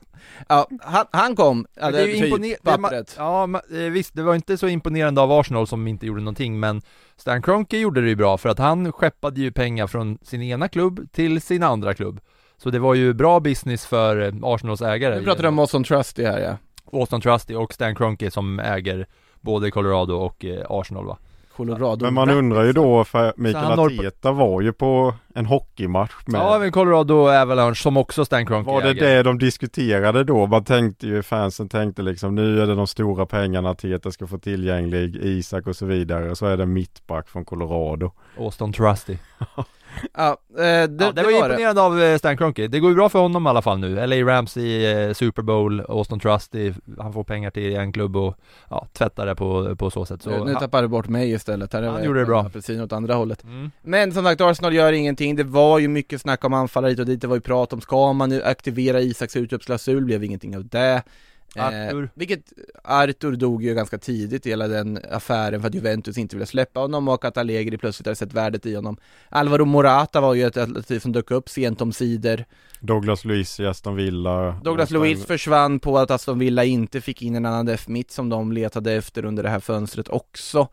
[0.47, 3.15] Ja, han, han kom, ja, det ju är typ imponer- pappret.
[3.17, 6.81] Ja, eh, visst, det var inte så imponerande av Arsenal som inte gjorde någonting, men
[7.17, 10.67] Stan Kroenke gjorde det ju bra för att han skeppade ju pengar från sin ena
[10.67, 12.19] klubb till sin andra klubb.
[12.57, 15.15] Så det var ju bra business för eh, Arsenals ägare.
[15.19, 16.57] Nu pratar du om Austin Trusty här ja.
[16.99, 19.07] Austin Trusty och Stan Kroenke som äger
[19.41, 21.17] både Colorado och eh, Arsenal va?
[21.57, 22.05] Colorado.
[22.05, 26.59] Men man undrar ju då för Mikael Arteta var ju på en hockeymatch med Ja,
[26.59, 29.01] men Colorado Avalanche som också Stan Kroenke Var det äger.
[29.01, 30.47] det de diskuterade då?
[30.47, 34.37] Man tänkte ju, fansen tänkte liksom nu är det de stora pengarna Arteta ska få
[34.37, 36.31] tillgänglig, Isak och så vidare.
[36.31, 38.11] Och så är det mittback från Colorado.
[38.37, 39.17] Austin Trusty.
[40.13, 42.67] Ja, eh, det, ja, det, var imponerande av eh, Stan Kroenke.
[42.67, 44.07] Det går ju bra för honom i alla fall nu.
[44.07, 48.35] LA Rams i eh, Super Bowl, Austin Trusty, han får pengar till en klubb och
[48.69, 50.21] ja, tvättar det på, på så sätt.
[50.21, 50.59] Så, nu ja.
[50.59, 51.73] tappar du bort mig istället.
[51.73, 52.41] Här är Han det gjorde det bra.
[52.41, 53.43] Apelsin åt andra hållet.
[53.43, 53.71] Mm.
[53.81, 55.35] Men som sagt, Arsenal gör ingenting.
[55.35, 57.21] Det var ju mycket snack om anfallare hit och dit.
[57.21, 60.05] Det var ju prat om, ska man nu aktivera Isaks utköpsklausul?
[60.05, 61.03] Blev ingenting av det.
[61.59, 62.03] Arthur.
[62.03, 66.35] Eh, vilket Arthur dog ju ganska tidigt i hela den affären för att Juventus inte
[66.35, 68.97] ville släppa honom och att Allegri plötsligt hade sett värdet i honom.
[69.29, 72.45] Alvaro Morata var ju ett alternativ som dök upp sent om sidor.
[72.79, 74.51] Douglas Luiz i Aston Villa.
[74.63, 78.29] Douglas Luiz försvann på att Aston Villa inte fick in en annan def mitt som
[78.29, 80.67] de letade efter under det här fönstret också.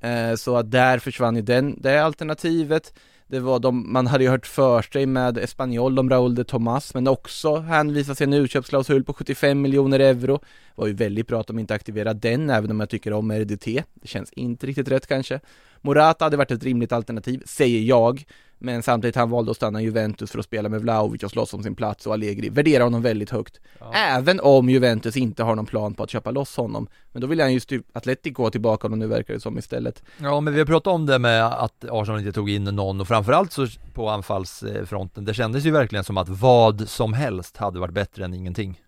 [0.00, 2.92] Eh, så att där försvann ju den, det alternativet.
[3.30, 6.94] Det var de, man hade ju hört för sig med Espanyol om Raúl de Tomas,
[6.94, 10.36] men också hänvisas till en utköpsklausul på 75 miljoner euro.
[10.36, 13.32] Det var ju väldigt bra att de inte aktiverade den, även om jag tycker om
[13.32, 13.64] RDT.
[13.94, 15.40] Det känns inte riktigt rätt kanske.
[15.80, 18.24] Morata hade varit ett rimligt alternativ, säger jag.
[18.62, 21.54] Men samtidigt han valde att stanna i Juventus för att spela med Vlahovic och slåss
[21.54, 23.60] om sin plats och Allegri värderar honom väldigt högt.
[23.78, 23.92] Ja.
[23.94, 26.88] Även om Juventus inte har någon plan på att köpa loss honom.
[27.12, 30.02] Men då vill han just typ Atletico ha tillbaka honom nu verkar det som istället.
[30.18, 33.08] Ja men vi har pratat om det med att Arsenal inte tog in någon och
[33.08, 37.94] framförallt så på anfallsfronten, det kändes ju verkligen som att vad som helst hade varit
[37.94, 38.80] bättre än ingenting.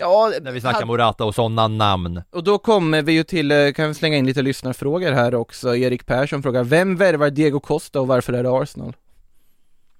[0.00, 2.22] Ja, När vi snackar Morata och sådana namn.
[2.30, 5.76] Och då kommer vi ju till, eh, kan vi slänga in lite lyssnarfrågor här också.
[5.76, 8.96] Erik Persson frågar, vem värvar Diego Costa och varför är det Arsenal?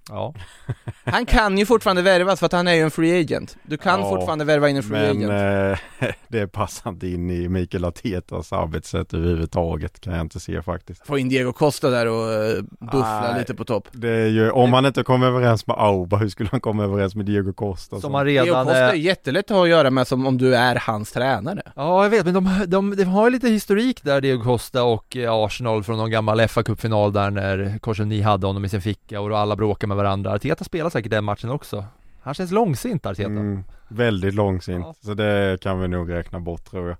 [0.08, 0.34] Ja.
[1.04, 3.56] Han kan ju fortfarande värvas för att han är ju en free agent.
[3.62, 5.78] Du kan Ja, fortfarande värva in en free Men agent.
[6.00, 11.06] eh, det passar inte in i Mikael Artetas arbetssätt överhuvudtaget kan jag inte se faktiskt.
[11.06, 13.38] Få in Diego Costa där och eh, buffla Nej.
[13.38, 13.88] lite på topp.
[13.92, 17.14] Det är ju, om han inte kommer överens med Auba, hur skulle han komma överens
[17.14, 18.00] med Diego Costa?
[18.00, 18.94] Som han Diego redan Costa är är...
[18.94, 21.62] jättelätt att ha att göra med som om du är hans tränare.
[21.76, 25.16] Ja jag vet, men de, de, de har ju lite historik där, Diego Costa och
[25.16, 29.20] eh, Arsenal från någon gammal fa Cup-final där när Korseni hade honom i sin ficka
[29.20, 30.32] och då alla bråkar med varandra.
[30.32, 31.84] Arteta spelar säkert den matchen också.
[32.22, 33.30] Han känns långsint Arteta.
[33.30, 34.94] Mm, väldigt långsint, Ja.
[35.00, 36.96] så det kan vi nog räkna bort tror jag.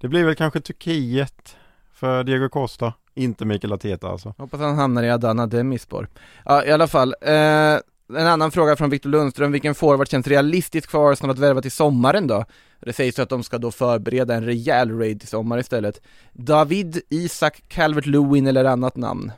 [0.00, 1.56] Det blir väl kanske Turkiet
[1.92, 4.34] för Diego Costa, inte Mikael Arteta alltså.
[4.38, 6.08] Hoppas han hamnar i Adana Demispor.
[6.44, 7.14] Ja, i alla fall.
[7.20, 7.78] Eh,
[8.18, 11.72] en annan fråga från Victor Lundström, vilken forward känns realistisk för Arsenal att värva till
[11.72, 12.44] sommaren då?
[12.80, 16.00] Det sägs ju att de ska då förbereda en rejäl raid till sommar istället.
[16.32, 19.32] David, Isak, Calvert-Lewin eller annat namn?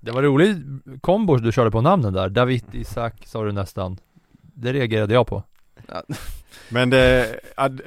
[0.00, 0.56] Det var rolig
[1.00, 2.28] kombo du körde på namnen där.
[2.28, 3.96] David Isak sa du nästan.
[4.54, 5.42] Det reagerade jag på.
[6.68, 7.40] Men det,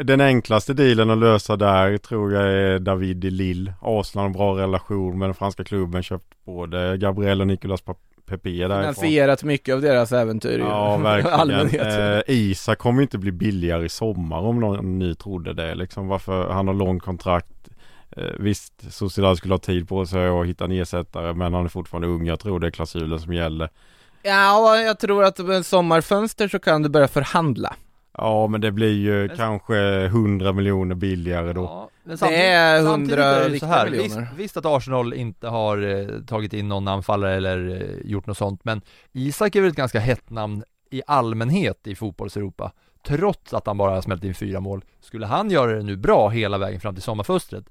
[0.03, 3.73] den enklaste dealen att lösa där tror jag är David i Lille.
[3.81, 7.95] Arsenal bra relation med den franska klubben, köpt både Gabriel och Nicolas Pa-
[8.25, 8.81] Pepe därifrån.
[8.81, 10.59] finansierat mycket av deras äventyr.
[10.59, 11.87] Ja, verkligen.
[12.15, 16.07] Eh, Isak kommer inte bli billigare i sommar om någon ny trodde det liksom.
[16.07, 17.69] Varför han har långt kontrakt.
[18.17, 21.69] Eh, visst, Sociedad skulle ha tid på sig att hitta en ersättare men han är
[21.69, 22.25] fortfarande ung.
[22.25, 23.69] Jag tror det är klausulen som gäller.
[24.23, 27.75] Ja, jag tror att med sommarfönster så kan du börja förhandla.
[28.17, 31.61] Ja, men det blir ju Men- kanske 100 miljoner billigare då.
[31.63, 33.89] Ja, men Det är 100 samtidigt är det så här.
[33.89, 34.27] Visst, miljoner.
[34.37, 38.63] visst att Arsenal inte har eh, tagit in någon anfallare eller eh, gjort något sånt,
[38.65, 38.81] men
[39.13, 42.71] Isak är väl ett ganska hett namn i allmänhet i fotbolls-Europa.
[43.07, 44.83] Trots att han bara har smält in fyra mål.
[45.01, 47.65] Skulle han göra det nu bra hela vägen fram till sommarfönstret,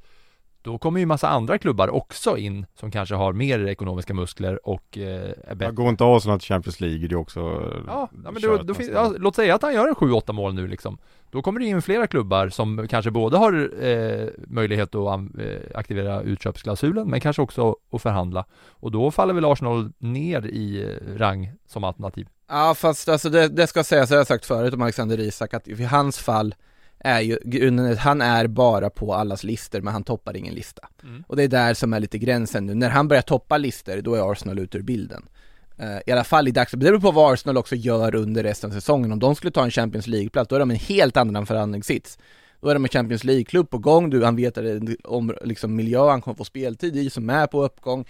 [0.62, 4.98] då kommer ju massa andra klubbar också in som kanske har mer ekonomiska muskler och
[4.98, 5.72] eh, är Jag bättre.
[5.72, 7.40] går inte Arsenal till Champions League, det är också
[7.86, 10.54] Ja, ja men då, då finns, ja, låt säga att han gör en 7-8 mål
[10.54, 10.98] nu liksom.
[11.30, 16.22] Då kommer det in flera klubbar som kanske både har eh, möjlighet att eh, aktivera
[16.22, 18.44] utköpsklausulen men kanske också att förhandla.
[18.68, 22.28] Och då faller väl Arsenal ner i eh, rang som alternativ.
[22.48, 25.54] Ja fast alltså det, det ska sägas, det har jag sagt förut om Alexander Isak,
[25.54, 26.54] att i hans fall
[27.00, 30.88] är ju grunden han är bara på allas listor men han toppar ingen lista.
[31.02, 31.24] Mm.
[31.26, 34.14] Och det är där som är lite gränsen nu, när han börjar toppa listor då
[34.14, 35.28] är Arsenal ute ur bilden.
[35.76, 38.70] Eh, I alla fall i dagsläget, det beror på vad Arsenal också gör under resten
[38.70, 39.12] av säsongen.
[39.12, 42.18] Om de skulle ta en Champions League-plats, då är de en helt annan förhandlingssits.
[42.60, 45.34] Då är de en Champions League-klubb på gång, du, han vet att det är om
[45.44, 48.04] liksom miljö han kommer få speltid i, som är på uppgång.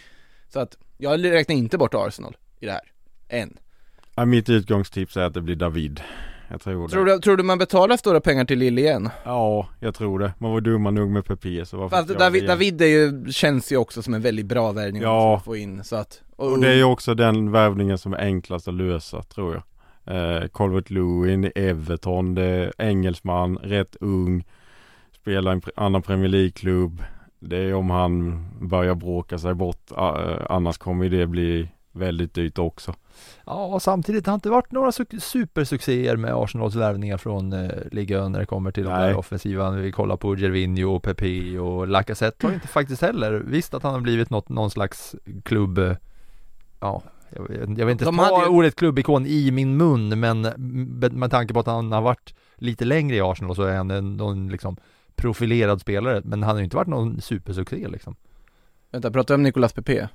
[0.48, 2.92] Så att, jag räknar inte bort Arsenal i det här,
[3.28, 3.56] än.
[4.14, 6.00] Ja, mitt utgångstips är att det blir David.
[6.50, 6.92] Jag tror det.
[6.92, 9.08] Tror du, tror du man betalar stora pengar till Lille igen?
[9.24, 10.32] Ja, jag tror det.
[10.38, 12.46] Man var dumma nog med Pepe så varför Fast David?
[12.46, 15.36] David är ju, känns ju också som en väldigt bra värvning Ja.
[15.36, 18.68] att få in, så att Och det är ju också den värvningen som är enklast
[18.68, 19.62] att lösa tror jag.
[20.40, 24.44] Eh, Colbert Lewin Everton, det är engelsman, rätt ung,
[25.20, 27.02] spelar i en annan Premier League-klubb.
[27.40, 32.58] Det är om han börjar bråka sig bort, eh, annars kommer det bli väldigt dyrt
[32.58, 32.94] också.
[33.46, 37.70] Ja, och samtidigt har det inte varit några su- supersuccéer med Arsenals värvningar från eh,
[37.92, 39.08] ligan när det kommer till de Nej.
[39.08, 39.70] där offensiva.
[39.70, 43.32] Vi kollar på Gervinho, och Pepe och Lacazette har inte faktiskt heller.
[43.46, 45.96] Visst att han har blivit något, någon slags klubb, eh,
[46.80, 50.40] ja, jag, vet- jag vill inte De ta ju- ordet klubbikon i min mun, men
[50.56, 53.90] med, med tanke på att han har varit lite längre i Arsenal så är han
[53.90, 54.76] en, någon liksom
[55.14, 58.16] profilerad spelare, men han har ju inte varit någon supersuccé liksom.
[58.92, 60.08] Vänta, pratar du om Nicolas Pepe?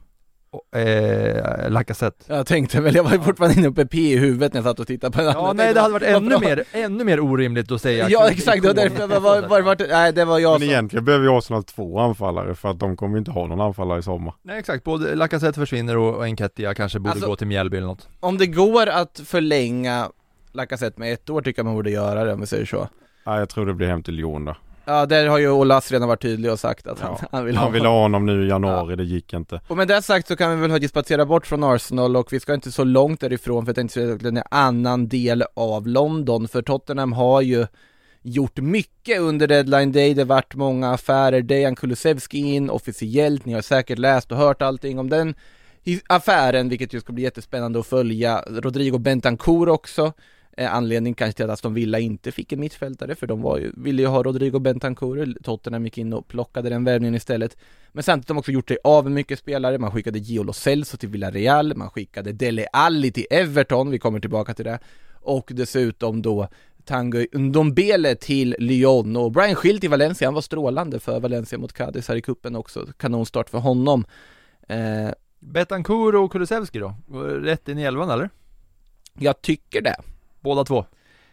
[0.76, 2.34] Eh, Lacazette.
[2.34, 4.80] Jag tänkte väl, jag var ju fortfarande inne på Pepe i huvudet när jag satt
[4.80, 7.82] och tittade på den Ja, nej det hade varit ännu mer, ännu mer orimligt att
[7.82, 10.52] säga Ja exakt, det var därför jag var, var, var, var, nej det var jag
[10.52, 13.62] Men som egentligen behöver ju Arsenal två anfallare för att de kommer inte ha någon
[13.62, 14.34] anfallare i sommar.
[14.44, 17.88] Nej exakt, både Lacazette försvinner och och Enketia kanske borde Alltså- gå till Mjällby eller
[17.88, 20.10] något Om det går att förlänga
[20.54, 22.88] Lacazette med ett år tycker jag man borde göra det om vi säger så
[23.26, 24.56] Nej, jag tror det blir hem till Lyon då.
[24.86, 27.56] Ja, där har ju Olas redan varit tydlig och sagt att han, Ja, han vill
[27.56, 29.62] Han ha ville ha honom nu i januari, det gick inte.
[29.67, 32.39] Och med det sagt så kan vi väl faktiskt spacera bort från Arsenal och vi
[32.39, 36.62] ska inte så långt därifrån för att det är en annan del av London för
[36.62, 37.67] Tottenham har ju
[38.21, 43.54] gjort mycket under deadline day, det har varit många affärer, Dejan Kulusevski in officiellt, ni
[43.54, 45.36] har säkert läst och hört allting om den
[46.08, 48.43] affären, vilket ju ska bli jättespännande att följa.
[48.48, 50.13] Rodrigo Bentancourt också,
[50.58, 54.02] anledning kanske till att Aston Villa inte fick en mittfältare, för de var ju, ville
[54.02, 57.58] ju ha Rodrigo Bentancourt, Tottenham gick in och plockade den värvningen istället.
[57.91, 60.54] Men samtidigt har de också gjort sig av med mycket spelare, man skickade Gio Lo
[60.54, 64.80] Celso till Villarreal, man skickade Dele Alli till Everton, vi kommer tillbaka till det,
[65.13, 66.48] och dessutom då
[66.86, 71.74] Tanguy Ndombele till Lyon och Brian Schill till Valencia, han var strålande för Valencia mot
[71.74, 74.06] Cadiz här i kuppen också, kanonstart för honom.
[74.68, 76.96] Eh, Betancourt och Kulusevski då?
[77.41, 78.30] Rätt in i elvan eller?
[79.20, 79.96] jag tycker det.
[80.45, 80.86] Båda två?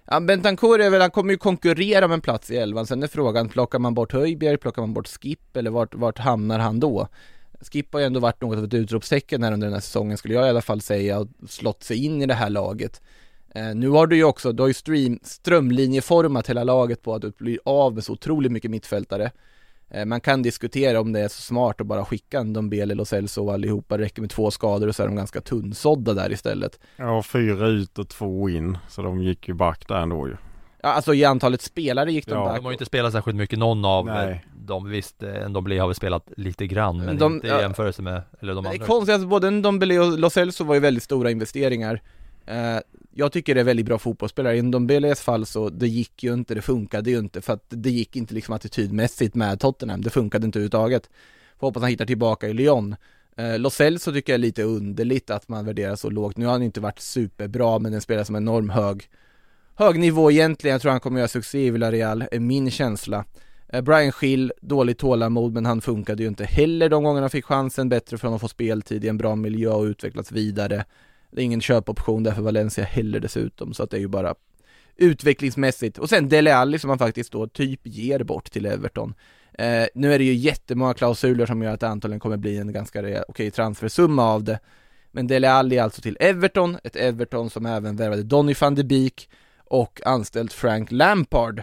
[0.04, 3.06] Ja, Bentancourt är väl, han kommer ju konkurrera om en plats i elvan, sen är
[3.06, 7.08] frågan, plockar man bort Höjbjerg, plockar man bort Skip eller vart, vart hamnar han då?
[7.60, 10.34] Skip har ju ändå varit något av ett utropstecken här under den här säsongen skulle
[10.34, 13.02] jag i alla fall säga och slått sig in i det här laget.
[13.54, 17.22] Eh, nu har du ju också, du har ju stream, strömlinjeformat hela laget på att
[17.22, 19.30] du blir av med så otroligt mycket mittfältare.
[19.94, 23.04] Eh, man kan diskutera om det är så smart att bara skicka en Dombele, Lo
[23.04, 26.32] Celso och allihopa, det räcker med två skador och så är de ganska tunnsådda där
[26.32, 26.80] istället.
[26.96, 30.36] Ja, fyra ut och två in, så de gick ju back där ändå ju.
[30.82, 32.56] Ja, alltså i antalet spelare gick de Ja, back.
[32.56, 34.44] De har ju inte spelat särskilt mycket någon av Nej.
[34.66, 37.60] dem, visst, eh, de har väl spelat lite grann men De- inte i ja.
[37.60, 40.74] jämförelse med, eller de Det är andra konstigt, alltså både Ndombele och Lo Celso var
[40.74, 42.00] ju väldigt stora investeringar eh,
[42.46, 42.78] Eh,
[43.14, 46.54] jag tycker det är väldigt bra fotbollsspelare, i Ndombeles fall så, det gick ju inte,
[46.54, 50.46] det funkade ju inte för att det gick inte liksom attitydmässigt med Tottenham, det funkade
[50.46, 51.10] inte överhuvudtaget.
[51.60, 52.96] Får hoppas han hittar tillbaka i Lyon.
[53.36, 56.52] Eh, Lo Celso tycker jag är lite underligt att man värderar så lågt, nu har
[56.52, 59.08] han inte varit superbra men den spelar som enorm hög
[59.74, 63.24] Hög nivå egentligen, jag tror han kommer göra succé i Villarreal, är min känsla.
[63.68, 67.44] Eh, Brian Schill, dåligt tålamod men han funkade ju inte heller de gångerna han fick
[67.44, 70.84] chansen, bättre för honom att få speltid i en bra miljö och utvecklas vidare.
[71.32, 74.34] Det är ingen köpoption där för Valencia heller dessutom, så att det är ju bara
[74.96, 75.98] utvecklingsmässigt.
[75.98, 79.14] Och sen Dele Alli som man faktiskt då typ ger bort till Everton.
[79.52, 82.72] Eh, nu är det ju jättemånga klausuler som gör att det antagligen kommer bli en
[82.72, 84.58] ganska rejäl, okej transfersumma av det.
[85.10, 89.28] Men Dele Alli alltså till Everton, ett Everton som även värvade Donny van de Beek
[89.64, 91.62] och anställt Frank Lampard.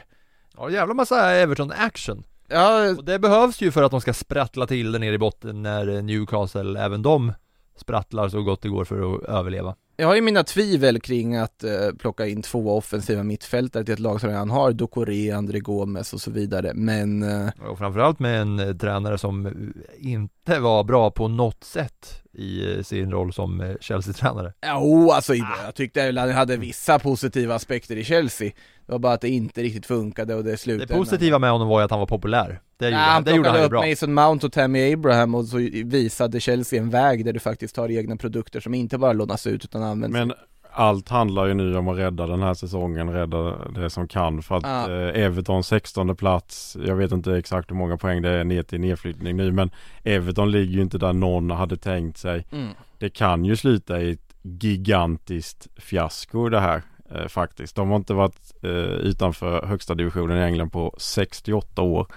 [0.58, 4.68] Ja, jävla massa Everton action Ja, Och det behövs ju för att de ska sprattla
[4.68, 7.34] till det nere i botten när Newcastle, även de
[7.80, 9.76] sprattlar så gott det går för att överleva.
[10.00, 14.00] Jag har ju mina tvivel kring att eh, plocka in två offensiva mittfältare till ett
[14.00, 18.42] lag som redan har Ducoré, André Gomes och så vidare, men eh, Och framförallt med
[18.42, 19.52] en eh, tränare som eh,
[19.98, 24.54] inte var bra på något sätt i sin roll som eh, Chelsea-tränare.
[24.66, 28.52] Jo, alltså jag tyckte väl att han hade vissa positiva aspekter i Chelsea.
[28.86, 31.68] Det var bara att det inte riktigt funkade och det Det slutade positiva med honom
[31.68, 32.62] var ju att han var populär.
[32.78, 33.86] Det gjorde, Ja, han, han det gjorde han upp bra.
[33.90, 37.90] Mason Mount och Tammy Abraham och så visade Chelsea en väg där du faktiskt har
[37.92, 40.34] egna produkter som inte bara lånas ut utan används Men
[40.72, 44.56] allt handlar ju nu om att rädda den här säsongen, rädda det som kan för
[44.58, 44.92] att Ja.
[44.92, 48.80] eh, Everton 16 plats, jag vet inte exakt hur många poäng det är ner till
[48.80, 49.70] nedflyttning nu men
[50.04, 52.46] Everton ligger ju inte där någon hade tänkt sig.
[52.52, 52.68] mm.
[52.98, 56.82] Det kan ju sluta i ett gigantiskt fiasko det här
[57.16, 57.76] eh, faktiskt.
[57.76, 58.70] De har inte varit eh,
[59.10, 62.08] utanför högsta divisionen i England på 68 år.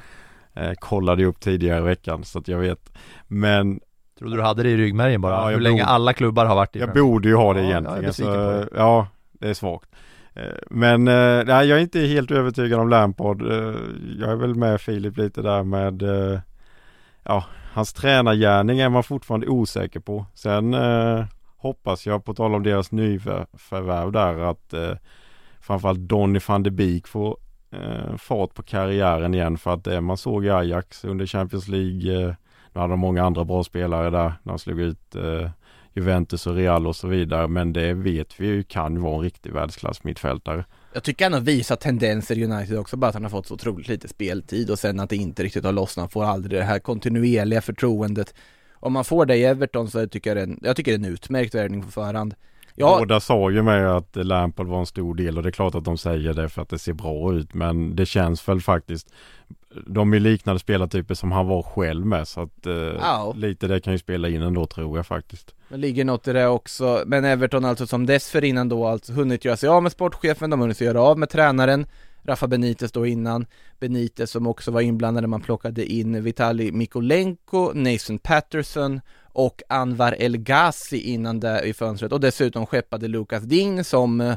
[0.54, 2.92] Eh, kollade ju upp tidigare i veckan så att jag vet.
[3.28, 3.80] Men
[4.22, 6.54] Trodde du hade det i ryggmärgen bara, Ja, jag hur länge bor- alla klubbar har
[6.54, 8.04] varit i Jag borde ju ha det Ja, jag är egentligen.
[8.06, 8.80] besviken så, på det.
[8.80, 9.88] ja, det är svagt.
[10.34, 13.42] Eh, Men eh, nej, jag är inte helt övertygad om Lampard.
[13.42, 13.74] Eh,
[14.18, 16.02] Jag är väl med Filip lite där med
[17.24, 20.26] Ja, hans tränargärning är man fortfarande osäker på.
[20.34, 20.76] Sen
[21.56, 24.74] hoppas jag, på tal om deras nyförvärv där, att
[25.60, 27.36] framförallt Donny van de Beek får
[27.72, 32.36] eh, fart på karriären igen för att det man såg i Ajax under Champions League
[32.72, 35.50] nu hade de många andra bra spelare där när de slog ut eh,
[35.94, 37.48] Juventus och Real och så vidare.
[37.48, 40.64] Men det vet vi ju kan vara en riktig världsklass mittfältare.
[40.92, 43.54] Jag tycker han har visat tendenser i United också, bara att han har fått så
[43.54, 46.78] otroligt lite speltid och sen att det inte riktigt har lossnat, får aldrig det här
[46.78, 48.34] kontinuerliga förtroendet.
[48.74, 51.14] Om man får det i Everton så tycker jag det jag tycker det är en
[51.14, 52.34] utmärkt värvning på förhand.
[52.74, 55.74] Ja, Båda sa ju med att Lampard var en stor del och det är klart
[55.74, 57.54] att de säger det för att det ser bra ut.
[57.54, 59.12] Men det känns väl faktiskt
[59.86, 63.34] De är liknande spelartyper som han var själv med så att eh, Ja.
[63.36, 65.54] lite det kan ju spela in ändå tror jag faktiskt.
[65.68, 69.56] det ligger något i det också, men Everton alltså som dessförinnan då alltså hunnit göra
[69.56, 71.86] sig av med sportchefen, de har hunnit göra av med tränaren
[72.24, 73.46] Rafa Benitez då innan
[73.80, 79.00] Benitez som också var inblandad när man plockade in Vitali Mikolenko, Nathan Patterson
[79.34, 84.34] och Anwar El Ghazi innan det i fönstret och dessutom skeppade Lucas Dign som eh,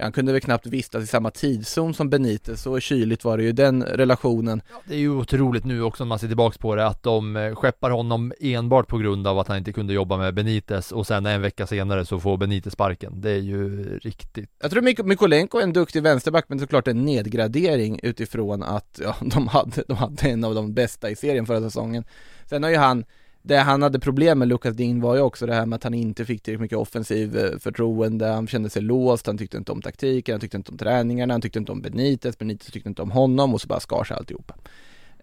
[0.00, 3.52] han kunde väl knappt vistas i samma tidszon som Benitez, så kyligt var det ju
[3.52, 4.62] den relationen.
[4.84, 7.54] Det är ju otroligt nu också när man ser tillbaks på det att de eh,
[7.54, 11.26] skeppar honom enbart på grund av att han inte kunde jobba med Benitez och sen
[11.26, 13.20] en vecka senare så får Benitez sparken.
[13.20, 17.04] Det är ju riktigt Jag tror Mik- Mykolenko är en duktig vänsterback, men såklart en
[17.04, 21.60] nedgradering utifrån att ja, de, hade, de hade en av de bästa i serien förra
[21.60, 22.04] säsongen.
[22.46, 23.04] Sen har ju han
[23.42, 25.94] det han hade problem med Lukas Ding var ju också det här med att han
[25.94, 29.82] inte fick tillräckligt mycket offensiv eh, förtroende, han kände sig låst, han tyckte inte om
[29.82, 33.10] taktiken, han tyckte inte om träningarna, han tyckte inte om Benitez, Benitez tyckte inte om
[33.10, 34.54] honom och så bara skar sig alltihopa.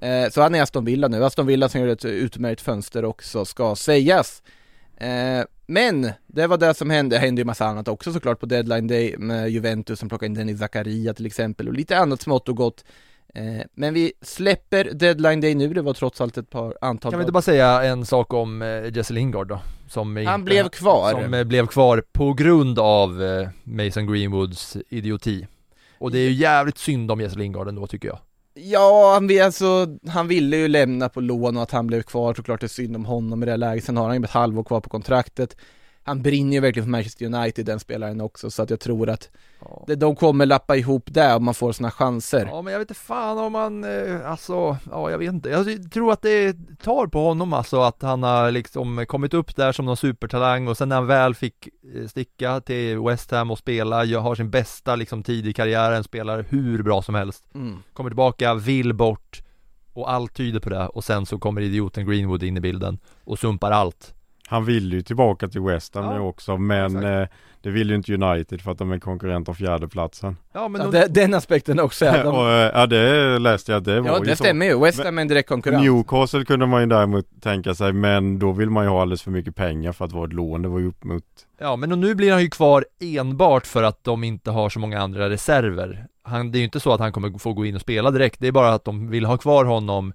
[0.01, 3.45] Eh, så han är Aston Villa nu, Aston Villa som gör ett utmärkt fönster också
[3.45, 4.43] ska sägas.
[4.97, 8.45] Eh, men det var det som hände, det hände ju massa annat också såklart på
[8.45, 12.49] deadline day med Juventus som plockade in Dennis Zakaria till exempel och lite annat smått
[12.49, 12.85] och gott.
[13.37, 17.19] Eh, men vi släpper deadline day nu, det var trots allt ett par antal Kan
[17.19, 19.59] vi inte bara säga en sak om eh, Jesse Lingard då?
[19.89, 21.11] Som Han inte- blev kvar.
[21.11, 23.21] Som eh, blev kvar på grund av
[23.63, 25.47] Mason Greenwoods idioti
[25.97, 28.19] Och det är ju jävligt synd om Jesse Lingard ändå tycker jag
[28.53, 32.59] Ja, han, alltså, han ville ju lämna på lån och att han blev kvar, såklart
[32.59, 33.83] det är synd om honom i det här läget.
[33.83, 35.57] Sen har han ju ett halvår kvar på kontraktet.
[36.07, 39.29] Han brinner ju verkligen för Manchester United, den spelaren också, så att jag tror att
[39.87, 42.45] det, de kommer lappa ihop det om man får sådana chanser.
[42.45, 45.91] Ja men jag vet inte fan om man, eh, alltså, ja jag vet inte Jag
[45.91, 49.85] tror att det tar på honom alltså att han har liksom kommit upp där som
[49.85, 54.05] någon supertalang och sen när han väl fick eh, sticka till West Ham och spela,
[54.05, 57.77] jag har sin bästa liksom tid i karriären, spelar hur bra som helst Mm.
[57.93, 59.41] Kommer tillbaka, vill bort
[59.93, 63.39] och allt tyder på det och sen så kommer idioten Greenwood in i bilden och
[63.39, 64.13] sumpar allt
[64.49, 67.27] Han vill ju tillbaka till West Ham Ja, nu också men eh,
[67.61, 70.37] det vill ju inte United för att de är konkurrent om fjärdeplatsen.
[70.53, 73.83] Ja men Ja, de, den aspekten också, ja, de, och, eh, ja det läste jag,
[73.83, 74.43] det var ja ju det så.
[74.43, 75.83] stämmer ju, West Ham är en direkt konkurrent.
[75.83, 79.31] Newcastle kunde man ju däremot tänka sig men då vill man ju ha alldeles för
[79.31, 80.61] mycket pengar för att vara ett lån.
[80.61, 81.23] Det var ju upp mot
[81.59, 84.79] Ja men och nu blir han ju kvar enbart för att de inte har så
[84.79, 87.75] många andra reserver han, Det är ju inte så att han kommer få gå in
[87.75, 90.13] och spela direkt, det är bara att de vill ha kvar honom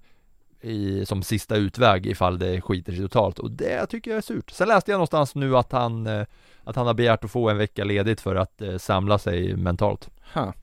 [0.63, 4.51] i, som sista utväg ifall det skiter sig totalt och det tycker jag är surt.
[4.51, 6.25] Sen läste jag någonstans nu att han, eh,
[6.63, 10.09] att han har begärt att få en vecka ledigt för att eh, samla sig mentalt.
[10.33, 10.53] Ha.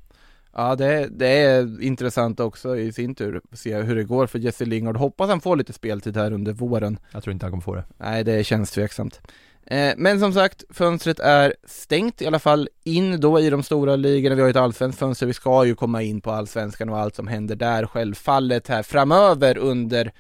[0.53, 4.65] Ja det, det är intressant också i sin tur, se hur det går för Jesse
[4.65, 4.97] Lingard.
[4.97, 6.99] Hoppas han får lite speltid här under våren.
[7.13, 7.85] Jag tror inte han kommer få det.
[7.99, 9.21] Nej, det känns tveksamt.
[9.67, 13.97] Eh, men som sagt, fönstret är stängt i alla fall in då i de stora
[13.97, 14.35] ligorna.
[14.35, 17.17] Vi har ju ett allsvenskt fönster, vi ska ju komma in på allsvenskan och allt
[17.17, 20.13] som händer där självfallet här framöver under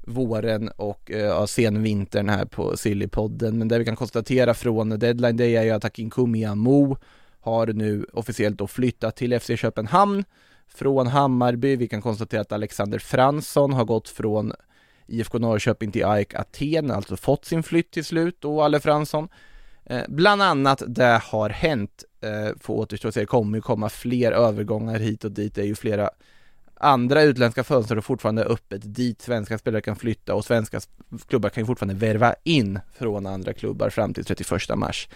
[0.00, 3.58] våren och eh, ja, senvintern här på Sillypodden.
[3.58, 6.96] Men det vi kan konstatera från deadline det är ju att Akin Kumiamo
[7.40, 10.24] har nu officiellt då flyttat till FC Köpenhamn
[10.68, 11.76] från Hammarby.
[11.76, 14.52] Vi kan konstatera att Alexander Fransson har gått från
[15.10, 19.28] IFK Norrköping till AIK Aten, alltså fått sin flytt till slut och Alle Fransson.
[19.84, 23.88] Eh, bland annat det har hänt, eh, får återstå att se, det kommer ju komma
[23.88, 26.10] fler övergångar hit och dit, det är ju flera
[26.80, 30.80] andra utländska fönster och fortfarande öppet dit svenska spelare kan flytta och svenska
[31.28, 35.08] klubbar kan ju fortfarande värva in från andra klubbar fram till 31 mars.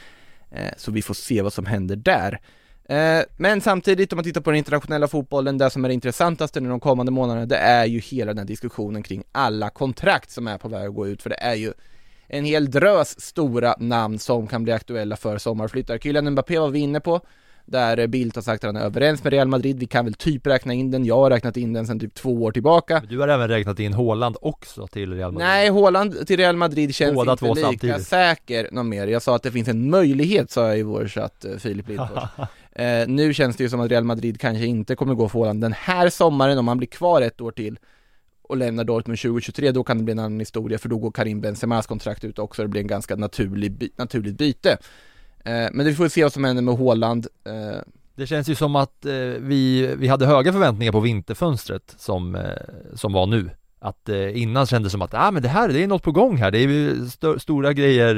[0.50, 2.40] Eh, så vi får se vad som händer där.
[2.88, 6.60] Eh, Men samtidigt om man tittar på den internationella fotbollen, det som är det intressantaste
[6.60, 10.46] nu de kommande månaderna, det är ju hela den här diskussionen kring alla kontrakt som
[10.48, 11.72] är på väg att gå ut, för det är ju
[12.28, 15.98] en hel drös stora namn som kan bli aktuella för sommarflyttar.
[15.98, 17.20] Kylian Mbappé var vi inne på,
[17.66, 20.46] där Bildt har sagt att han är överens med Real Madrid, vi kan väl typ
[20.46, 23.00] räkna in den, jag har räknat in den sedan typ två år tillbaka.
[23.00, 25.48] Men du har även räknat in Haaland också till Real Madrid.
[25.48, 28.06] Nej, Haaland till Real Madrid känns Båda inte lika samtidigt.
[28.06, 29.06] säker någon mer.
[29.06, 32.22] Jag sa att det finns en möjlighet, sa jag i vår chatt, eh, Filip Lindfors.
[32.74, 35.60] eh, nu känns det ju som att Real Madrid kanske inte kommer gå för Haaland
[35.60, 37.78] den här sommaren, om han blir kvar ett år till
[38.42, 41.40] och lämnar Dortmund 2023, då kan det bli en annan historia, för då går Karim
[41.40, 44.70] Benzemas kontrakt ut också, det blir en ganska naturlig, by- naturligt byte.
[45.44, 47.26] Eh, men vi får se vad som händer med Haaland.
[47.44, 47.78] Eh,
[48.14, 52.42] Det känns ju som att eh, vi, vi hade höga förväntningar på vinterfönstret som, eh,
[52.94, 53.50] som var nu.
[53.84, 56.12] Att eh, innan kändes det som att, ah, men det här, det är något på
[56.12, 58.14] gång här, det är st- stora grejer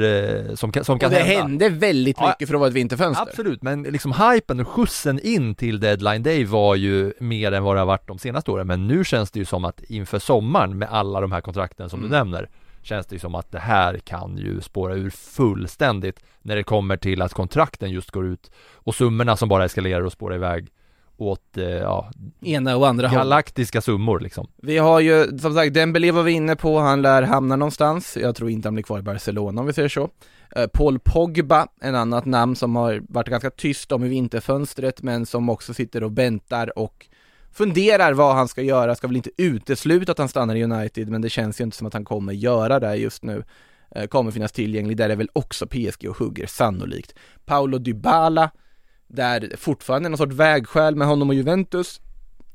[0.49, 1.41] eh, som kan, som kan och det hända.
[1.41, 3.23] hände väldigt Ja, mycket för att vara ett vinterfönster.
[3.23, 7.75] Absolut, men liksom hypen och skjutsen in till deadline day var ju mer än vad
[7.75, 10.77] det har varit de senaste åren, men nu känns det ju som att inför sommaren
[10.77, 12.11] med alla de här kontrakten som Mm.
[12.11, 12.49] du nämner,
[12.83, 16.97] känns det ju som att det här kan ju spåra ur fullständigt när det kommer
[16.97, 20.67] till att kontrakten just går ut och summorna som bara eskalerar och spårar iväg
[21.17, 22.11] åt, eh, ja,
[22.41, 24.47] Ena och andra galaktiska summor liksom.
[24.61, 28.17] Vi har ju, som sagt, Dembélé var vi inne på, han lär hamna någonstans.
[28.21, 30.09] Jag tror inte han blir kvar i Barcelona om vi säger så.
[30.55, 35.25] Eh, Paul Pogba, en annat namn som har varit ganska tyst om i vinterfönstret, men
[35.25, 37.07] som också sitter och väntar och
[37.51, 38.95] funderar vad han ska göra.
[38.95, 41.87] Ska väl inte utesluta att han stannar i United, men det känns ju inte som
[41.87, 43.43] att han kommer göra det just nu.
[43.91, 47.13] Eh, Kommer finnas tillgänglig, där är väl också PSG och hugger sannolikt.
[47.45, 48.51] Paolo Dybala
[49.07, 52.01] Där fortfarande någon sorts vägskäl med honom och Juventus.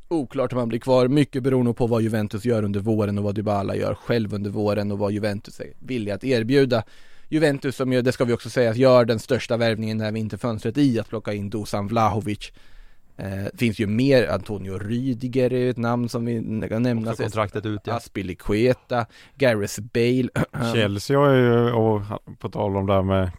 [0.08, 3.34] Oklart om han blir kvar, mycket beroende på vad Juventus gör under våren och vad
[3.34, 6.84] Dybala gör själv under våren och vad Juventus är villiga att erbjuda.
[7.28, 10.78] Juventus som ju, det ska vi också säga, gör den största värvningen det här vinterfönstret
[10.78, 12.52] i att plocka in Dusan Vlahovic.
[13.16, 17.10] Eh, finns ju mer, Antonio Rydiger är ett namn som vi kan nämna.
[17.10, 17.94] Också kontraktet ut ja.
[17.94, 20.28] Aspilicueta, Gareth Bale.
[20.74, 22.02] Chelsea har ju, och
[22.38, 23.30] på tal om det här med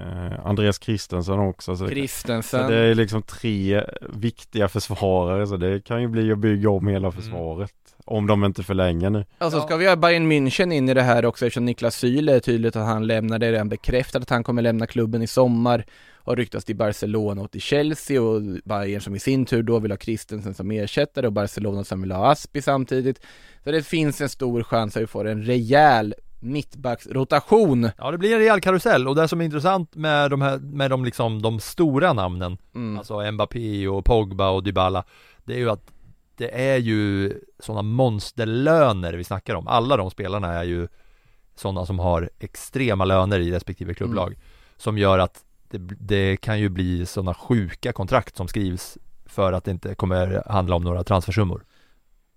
[0.00, 1.76] eh, Andreas Christensen också.
[1.76, 2.62] Så Christensen.
[2.62, 6.86] Så det är liksom tre viktiga försvarare så det kan ju bli att bygga om
[6.86, 7.72] hela försvaret.
[8.04, 9.24] Om de inte förlänger nu.
[9.38, 12.40] Alltså ska vi ha Bayern München in i det här också eftersom Niklas Syle är
[12.40, 15.84] tydligt att han lämnar, det är redan bekräftat att han kommer lämna klubben i sommar.
[16.24, 19.90] Har ryktats till Barcelona och till Chelsea och Bayern som i sin tur då vill
[19.90, 23.20] ha Christensen som ersättare och Barcelona som vill ha Aspi samtidigt.
[23.64, 27.90] Så det finns en stor chans att vi får en rejäl mittbacksrotation.
[27.98, 30.90] Ja det blir en rejäl karusell och det som är intressant med de här, med
[30.90, 32.98] de liksom de stora namnen, Mm.
[32.98, 35.04] alltså Mbappé och Pogba och Dybala,
[35.44, 35.92] det är ju att
[36.36, 39.68] det är ju sådana monsterlöner vi snackar om.
[39.68, 40.88] Alla de spelarna är ju
[41.54, 44.26] sådana som har extrema löner i respektive klubblag.
[44.28, 44.40] Mm.
[44.76, 49.64] Som gör att det, det kan ju bli sådana sjuka kontrakt som skrivs för att
[49.64, 51.64] det inte kommer handla om några transfersummor.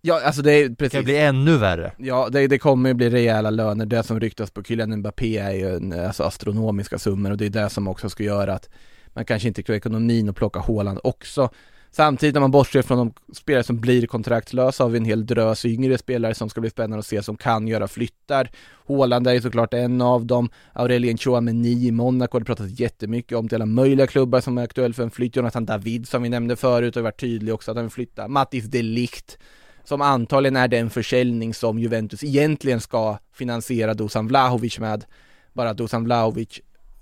[0.06, 0.92] Ja alltså det är Det precis.
[0.92, 1.92] kan ju bli ännu värre.
[1.98, 3.86] Ja, det, det kommer ju bli rejäla löner.
[3.86, 7.50] Det som ryktas på Kylian Mbappé är ju en, alltså astronomiska summor och det är
[7.50, 8.70] det som också ska göra att
[9.14, 11.50] man kanske inte klarar ekonomin och plocka Haaland också.
[11.92, 15.66] Samtidigt när man bortser från de spelare som blir kontraktslösa har vi en hel drös
[15.66, 18.50] yngre spelare som ska bli spännande att se som kan göra flyttar.
[18.88, 20.50] Haaland är ju såklart en av dem.
[20.74, 24.64] Aurelien Chouameni i Monaco har det pratats jättemycket om till alla möjliga klubbar som är
[24.64, 25.36] aktuell för en flytt.
[25.36, 28.28] Jonathan David som vi nämnde förut har varit tydlig också att han vill flytta.
[28.28, 29.38] Mattis de Ligt
[29.84, 35.06] som antagligen är den försäljning som Juventus egentligen ska finansiera Dusan Vlahovic med.
[35.54, 36.60] Bara att Dusan Vlahovic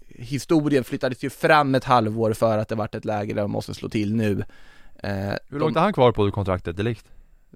[0.08, 3.74] historien flyttades ju fram ett halvår för att det vart ett läge där de måste
[3.74, 4.44] slå till nu.
[5.04, 5.12] Eh,
[5.50, 7.06] Hur långt är han kvar på kontraktet, Delikt?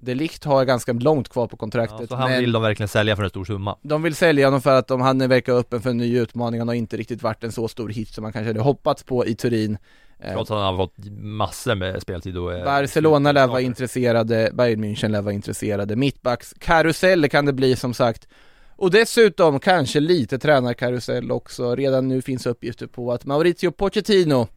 [0.00, 2.00] De Ligt har ganska långt kvar på kontraktet.
[2.00, 3.78] Ja, så han men vill de verkligen sälja för en stor summa.
[3.82, 6.60] de vill sälja honom för att de, han verkar öppen för en ny utmaning.
[6.60, 9.26] Han har inte riktigt varit en så stor hit som man kanske hade hoppats på
[9.26, 9.78] i Turin.
[10.18, 14.50] Eh, Trots att han har fått massor med speltid och är Barcelona lär vara intresserade,
[14.54, 18.28] Bayern München lär vara intresserade, mittbacks karusell kan det bli som sagt.
[18.76, 21.74] Och dessutom kanske lite tränarkarusell också.
[21.74, 24.48] Redan nu finns uppgifter på att Maurizio Pochettino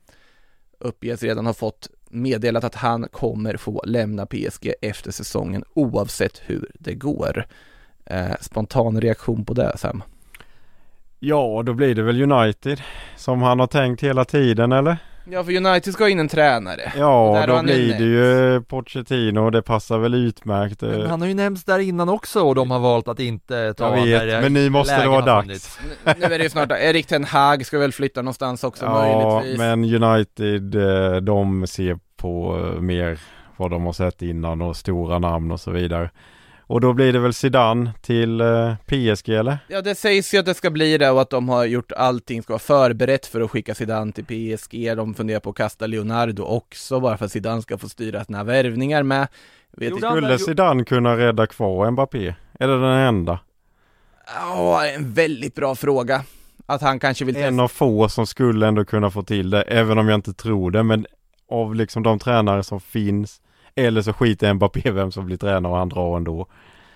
[0.80, 6.72] uppges redan ha fått meddelat att han kommer få lämna PSG efter säsongen oavsett hur
[6.74, 7.45] det går.
[8.05, 10.03] Eh, spontan reaktion på det Sam?
[11.20, 12.82] Ja, då blir det väl United
[13.18, 14.97] som han har tänkt hela tiden eller?
[15.32, 16.82] Ja för United ska ha in en tränare.
[16.86, 20.82] Och där Ja, då blir det ju Pochettino och det passar väl utmärkt.
[20.82, 23.74] Men eh, han har ju nämnts där innan också och de har valt att inte
[23.74, 25.80] ta Jag vet, det- men nu måste det vara dags.
[26.06, 28.94] Nu, nu är det ju snart, Erik Ten Hag ska väl flytta någonstans också Ja,
[28.94, 29.58] möjligtvis.
[29.58, 33.20] men United eh, de ser på eh, mer
[33.58, 36.10] vad de har sett innan och stora namn och så vidare.
[36.70, 39.58] Och då blir det väl Zidane till eh, PSG eller?
[39.68, 42.44] Ja det sägs ju att det ska bli det och att de har gjort allting,
[42.44, 44.26] ska vara förberett för att skicka Zidane till
[44.58, 44.98] PSG.
[44.98, 48.44] De funderar på att kasta Leonardo också bara för att Zidane ska få styra sina
[48.44, 49.28] värvningar med.
[49.72, 50.08] Vet Jo, inte.
[50.10, 52.36] det- Skulle Zidane kunna rädda kvar Mbappé?
[52.60, 53.40] Är det den enda?
[54.36, 56.24] Ja, en väldigt bra fråga.
[56.66, 59.98] Att han kanske vill En av få som skulle ändå kunna få till det, även
[59.98, 60.84] om jag inte tror det.
[60.84, 61.06] Men
[61.52, 63.42] av liksom de tränare som finns,
[63.86, 66.48] eller så skiter Mbappé vem som blir tränare och han drar ändå.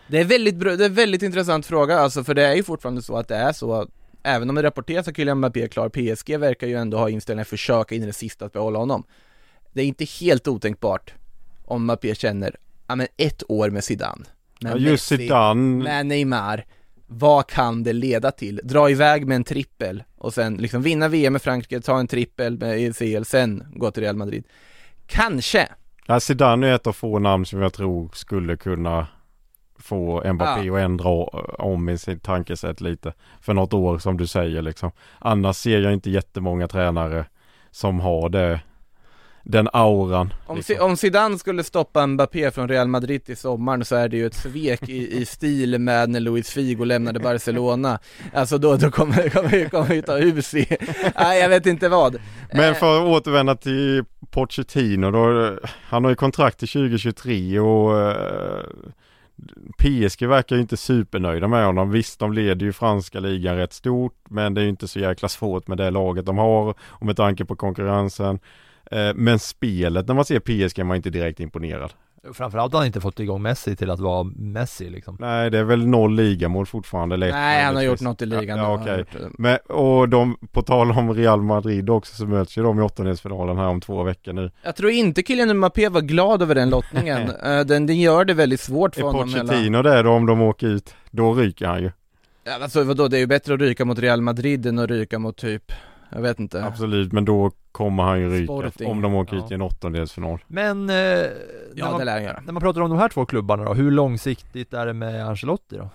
[0.08, 3.18] Det är väldigt det är väldigt intressant fråga alltså för det är ju fortfarande så
[3.18, 3.90] att det är så att
[4.24, 7.42] Även om det rapporteras att Kylian Mbappé är klar, PSG verkar ju ändå ha inställningen
[7.42, 9.04] att försöka in i det sista att behålla honom.
[9.74, 11.14] Det är inte helt otänkbart
[11.66, 12.56] Om Mbappé känner,
[12.88, 14.26] ja men ett år med Zidane.
[14.62, 16.66] Med Ja, just Messi, Zidane, med Neymar.
[17.08, 18.62] Vad kan det leda till?
[18.64, 22.58] Dra iväg med en trippel och sen liksom vinna VM med Frankrike, ta en trippel
[22.60, 24.44] med ECL, sen gå till Real Madrid.
[25.08, 25.70] Kanske,
[26.08, 29.08] ja, Zidane är ett av få namn som jag tror skulle kunna
[29.80, 33.14] få Mbappé att ändra om i sitt tankesätt lite.
[33.42, 34.92] För något år som du säger liksom.
[35.20, 37.26] Annars ser jag inte jättemånga tränare
[37.72, 38.60] som har det,
[39.44, 40.34] den auran.
[40.46, 40.76] Om, liksom.
[40.80, 44.36] Om Zidane skulle stoppa Mbappé från Real Madrid i sommaren så är det ju ett
[44.36, 48.00] svek i, i stil med när Luis Figo lämnade Barcelona
[48.34, 50.78] Alltså då, då kommer, kommer, kommer vi ta hus i,
[51.20, 52.20] nej jag vet inte vad
[52.54, 54.04] Men Eh, för att återvända till
[54.34, 58.64] Pochettino då, han har ju kontrakt till 2023 och eh,
[59.78, 61.92] PSG verkar ju inte supernöjda med honom.
[61.92, 65.30] Visst, de leder ju franska ligan rätt stort, men det är ju inte så jäkla
[65.30, 68.40] svårt med det laget de har och med tanke på konkurrensen.
[68.92, 71.94] Eh, men spelet när man ser PSG är man inte direkt imponerad.
[72.34, 75.64] Framförallt har han inte fått igång Messi till att vara Messi liksom Nej det är
[75.64, 78.58] väl noll ligamål fortfarande lätt Nej, han har gjort något i ligan.
[78.58, 79.06] Ja, ja det.
[79.38, 83.58] Men, och de, på tal om Real Madrid också så möts ju de i åttondelsfinalen
[83.58, 84.52] här om två veckor nu.
[84.64, 87.32] Jag tror inte Kylian Mbappé var glad över den lottningen.
[87.44, 89.30] Eh, den, den gör det väldigt svårt för Är honom.
[89.30, 91.92] hela- Pochettino där då om de åker ut, då ryker han ju.
[92.44, 95.20] Ja, alltså vadå, det är ju bättre att ryka mot Real Madrid än att ryka
[95.20, 95.72] mot typ,
[96.14, 96.64] jag vet inte.
[96.66, 98.88] Absolut, men då kommer han ju ryka Sporting.
[98.88, 99.46] om de åker Ja.
[99.46, 100.44] ut i en åttondelsfinal.
[100.48, 101.30] Men, eh, Ja,
[101.76, 102.42] när, man, det lär han göra.
[102.46, 105.78] när man pratar om de här två klubbarna då, hur långsiktigt är det med Ancelotti
[105.78, 105.90] då?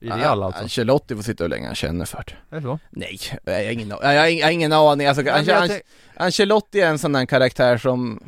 [0.00, 0.62] I Real alltså?
[0.62, 2.56] Ancelotti får sitta hur länge han känner för det.
[2.56, 2.78] Är det så?
[2.90, 5.06] Nej, jag har ingen, jag har ing- jag har ingen aning.
[5.06, 5.82] Alltså, Men Ange- jag Ange- tänk-
[6.16, 8.20] Ancelotti är en sån där karaktär som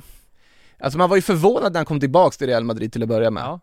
[0.78, 3.30] Alltså man var ju förvånad när han kom tillbaks till Real Madrid till att börja
[3.30, 3.42] med.
[3.42, 3.60] Ja.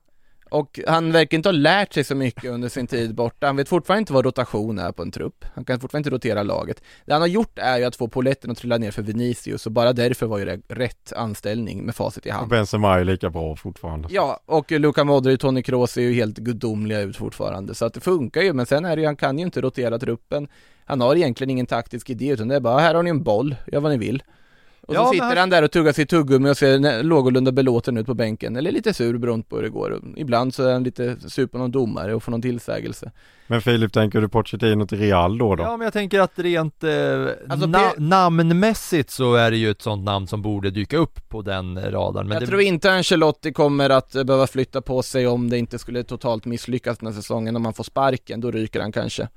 [0.51, 3.47] Och han verkar inte ha lärt sig så mycket under sin tid borta.
[3.47, 5.45] Han vet fortfarande inte vad rotation är på en trupp.
[5.53, 6.83] Han kan fortfarande inte rotera laget.
[7.05, 9.71] Det han har gjort är ju att få poletten att trilla ner för Vinicius och
[9.71, 12.49] bara därför var ju det rätt anställning med facit i Och hand.
[12.49, 14.07] Benzema är lika bra fortfarande.
[14.11, 17.93] Ja, och Luka Modric och Toni Kroos ser ju helt gudomliga ut fortfarande, så att
[17.93, 20.47] det funkar ju, men sen är det ju, han kan ju inte rotera truppen.
[20.85, 23.55] Han har egentligen ingen taktisk idé, utan det är bara, här har ni en boll,
[23.67, 24.23] gör vad ni vill.
[24.91, 27.51] Och Ja, så men sitter han- han där och tuggar sitt tuggummi och ser någorlunda
[27.51, 30.01] belåten ut på bänken, eller lite sur beroende på hur det går.
[30.17, 33.11] Ibland så är han lite sur på någon domare och får någon tillsägelse.
[33.47, 35.55] Men Filip, tänker du Pochettino till Real då?
[35.55, 35.63] då?
[35.63, 36.91] Ja men jag tänker att rent eh,
[37.49, 41.29] Alltså, na- Pe- namnmässigt så är det ju ett sånt namn som borde dyka upp
[41.29, 45.01] på den radarn men jag det, tror inte Ancelotti kommer att eh, behöva flytta på
[45.03, 48.51] sig om det inte skulle totalt misslyckas den här säsongen, om man får sparken, då
[48.51, 49.27] ryker han kanske.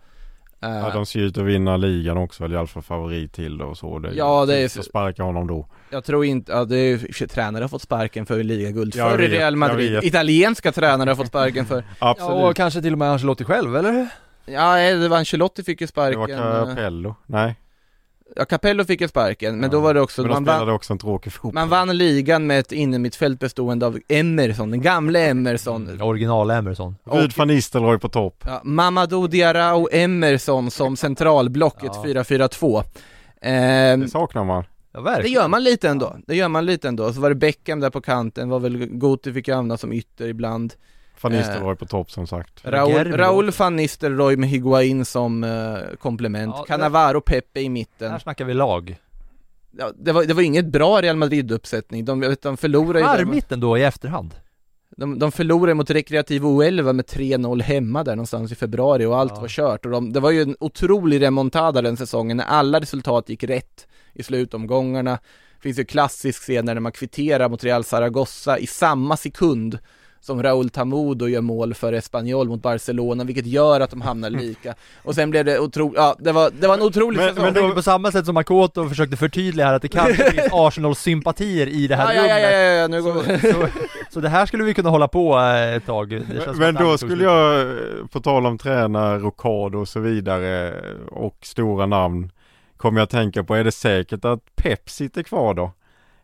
[0.65, 3.59] Eh, Ja, de ser ut att vinna ligan också väl i alla fall favorit till
[3.59, 3.99] det och så.
[3.99, 5.69] Det Ja, det är så sparka honom då.
[5.91, 9.29] Jag tror inte, ja det är ju, tränare har fått sparken för ligaguld förr i
[9.29, 10.05] Real Madrid.
[10.05, 12.41] Italienska tränare har fått sparken för, Absolut.
[12.41, 14.09] Ja och kanske till och med Ancelotti själv eller?
[14.47, 16.39] ja det var Ancelotti fick ju det sparken.
[16.41, 17.15] var eh, Capello.
[17.27, 17.55] Nej.
[18.37, 20.65] Ja Capello fick ju sparken, men Ja, då var det också, Men de man spelade
[20.67, 21.55] vann, också en tråkig fotboll.
[21.55, 26.03] man vann ligan med ett innermittfält bestående av Emerson, den gamle Emerson.
[26.03, 28.45] Original Emerson Rud van Nistelrooy på topp.
[28.47, 32.03] Ja, Mamadou Diarra och Emerson som centralblock, ett Ja.
[32.05, 32.83] 4-4-2.
[33.41, 34.65] Ehm, Det saknar man.
[34.93, 37.13] Ja det gör man lite ändå, det gör man lite ändå.
[37.13, 40.29] Så var det Beckham där på kanten, var väl Guti fick ju använda som ytter
[40.29, 40.75] ibland.
[41.21, 41.39] Van Eh.
[41.39, 42.61] Nistelrooy på topp som sagt.
[42.65, 48.11] Raul, Raul van Nistelrooy med Higuain som eh, komplement, Ja, Cannavaro Pepe i mitten.
[48.11, 48.97] Här snackar vi lag
[49.79, 53.53] Ja, det, var, det var inget bra Real Madrid-uppsättning, de, jag vet, de förlorade Charmigt
[53.53, 54.35] ändå i efterhand
[54.97, 59.33] de, de förlorade mot Rekreativ O11 med 3-0 hemma där någonstans i februari och allt
[59.35, 59.41] Ja.
[59.41, 63.29] var kört och de, det var ju en otrolig remontada den säsongen när alla resultat
[63.29, 65.11] gick rätt i slutomgångarna.
[65.57, 69.79] Det finns ju klassisk scen när man kvitterar mot Real Zaragoza i samma sekund
[70.25, 74.75] som Raúl Tamudo gör mål för Espanyol mot Barcelona, vilket gör att de hamnar lika.
[75.03, 77.45] Och sen blev det otroligt, ja det var, det var en otrolig Men- säsong.
[77.45, 81.67] Jag tänker på samma sätt som Makoto försökte förtydliga här att det kanske finns Arsenal-sympatier
[81.67, 83.53] i det här ja, ja, ja, ja, rummet ja, nu går vi.
[83.53, 83.69] så,
[84.11, 86.75] så det här skulle vi kunna hålla på eh, ett tag Det känns som Men,
[86.75, 90.75] men då skulle jag, eh, på tal om tränare, Rocado och så vidare
[91.11, 92.31] och stora namn
[92.77, 95.73] Kommer jag tänka på, är det säkert att Pep sitter kvar då?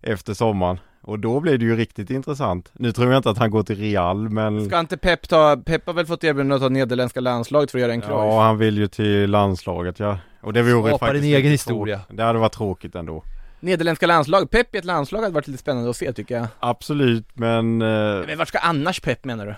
[0.03, 0.79] Efter sommaren?
[1.03, 2.71] Och då blir det ju riktigt intressant.
[2.73, 5.87] Nu tror jag inte att han går till Real men Ska inte Pep ta, Pep
[5.87, 8.13] har väl fått erbjudande att ta nederländska landslaget för att göra en Cruyff?
[8.15, 10.19] Ja, han vill ju till landslaget ja.
[10.41, 11.97] Och det vore Skapar faktiskt din egen historia.
[11.99, 12.17] tråkigt.
[12.17, 13.23] Det hade varit tråkigt ändå.
[13.61, 17.27] Nederländska landslag, Pep i ett landslag hade varit lite spännande att se tycker jag Absolut
[17.35, 17.83] men...
[17.83, 19.55] eh, Men vart ska annars Pep menar du?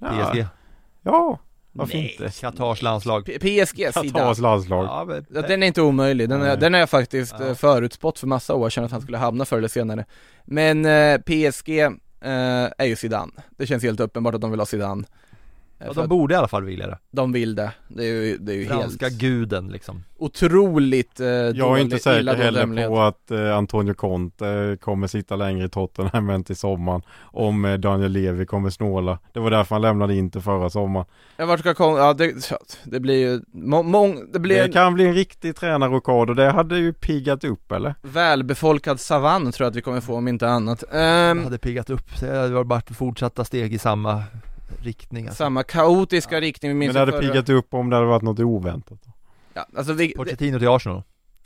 [0.00, 0.46] ja, PSG
[1.02, 1.38] Ja,
[1.74, 2.16] varför Nej.
[2.20, 2.40] inte?
[2.40, 3.38] Qatars landslag P-
[4.12, 4.84] Qatars landslag.
[4.84, 7.46] ja, men, Ja, Den är inte omöjlig, den, är, den har jag faktiskt Ja.
[7.46, 10.04] eh, förutspått för massa år sedan att han skulle hamna förr eller senare
[10.44, 11.90] Men eh, PSG eh,
[12.78, 15.04] är ju Zidane, det känns helt uppenbart att de vill ha Zidane
[15.78, 16.98] ja, de borde i alla fall vilja det.
[17.10, 20.04] De vill det, det är ju, det är ju Franska helt guden liksom.
[20.18, 25.64] otroligt eh, Jag är inte säker heller på att eh, Antonio Conte kommer sitta längre
[25.64, 27.02] i Tottenham än till sommaren.
[27.20, 29.18] Om eh, Daniel Levy kommer snåla.
[29.32, 31.06] Det var därför han lämnade inte förra sommaren.
[31.36, 32.50] Ja, vart ska kom, ja det,
[32.84, 36.50] det blir ju, må, mång, det blir Det en kan bli en riktig tränarrokad det
[36.50, 37.94] hade ju piggat upp eller?
[38.02, 40.84] välbefolkad savann tror jag att vi kommer få om inte annat.
[40.92, 44.22] Jag Ehm, hade piggat upp, det hade varit fortsatta steg i samma
[44.82, 45.44] riktning alltså.
[45.44, 48.22] Samma kaotiska riktning, vi Men minns det hade förra- piggat upp om det hade varit
[48.22, 48.98] något oväntat
[49.54, 51.02] Ja, alltså vi, Pochettino till Arsenal,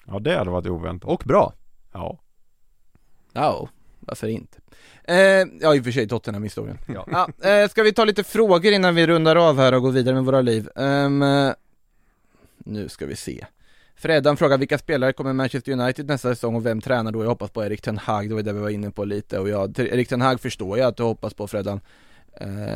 [0.07, 1.53] Ja det hade varit oväntat och bra
[1.93, 2.19] Ja
[3.33, 3.69] ja,
[4.01, 4.59] varför inte?
[5.05, 5.17] Eh,
[5.61, 7.07] ja i och för sig Tottenham-historien Ja.
[7.41, 10.15] Ja, eh, ska vi ta lite frågor innan vi rundar av här och går vidare
[10.15, 10.69] med våra liv?
[10.77, 11.09] Eh,
[12.59, 13.47] nu ska vi se
[13.97, 17.23] Freddan frågar vilka spelare kommer Manchester United nästa säsong och vem tränar då?
[17.23, 19.49] Jag hoppas på Erik Ten Hag, det var det vi var inne på lite och
[19.49, 21.81] jag, Erik Ten Hag förstår jag att du hoppas på Freddan eh,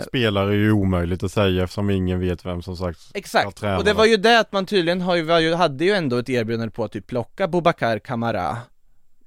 [0.09, 3.93] Spelare är ju omöjligt att säga eftersom ingen vet vem som sagt Exakt, och det
[3.93, 6.93] var ju det att man tydligen har ju, hade ju ändå ett erbjudande på att
[6.93, 8.59] typ plocka Boubacar Kamara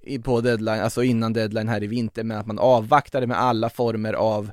[0.02, 3.70] i, på deadline, alltså innan deadline här i vinter med att man avvaktade med alla
[3.70, 4.52] former av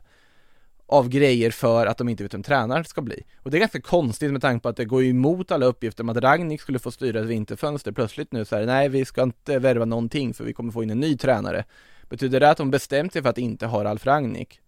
[0.92, 3.22] av grejer för att de inte vet vem tränaren ska bli.
[3.36, 6.08] Och det är ganska konstigt med tanke på att det går emot alla uppgifter om
[6.08, 7.92] att Ragnik skulle få styra ett vinterfönster.
[7.92, 10.90] Plötsligt nu så här, nej vi ska inte värva någonting för vi kommer få in
[10.90, 11.64] en ny tränare.
[12.08, 14.60] Betyder det att de bestämt sig för att inte ha Ralf Ragnik?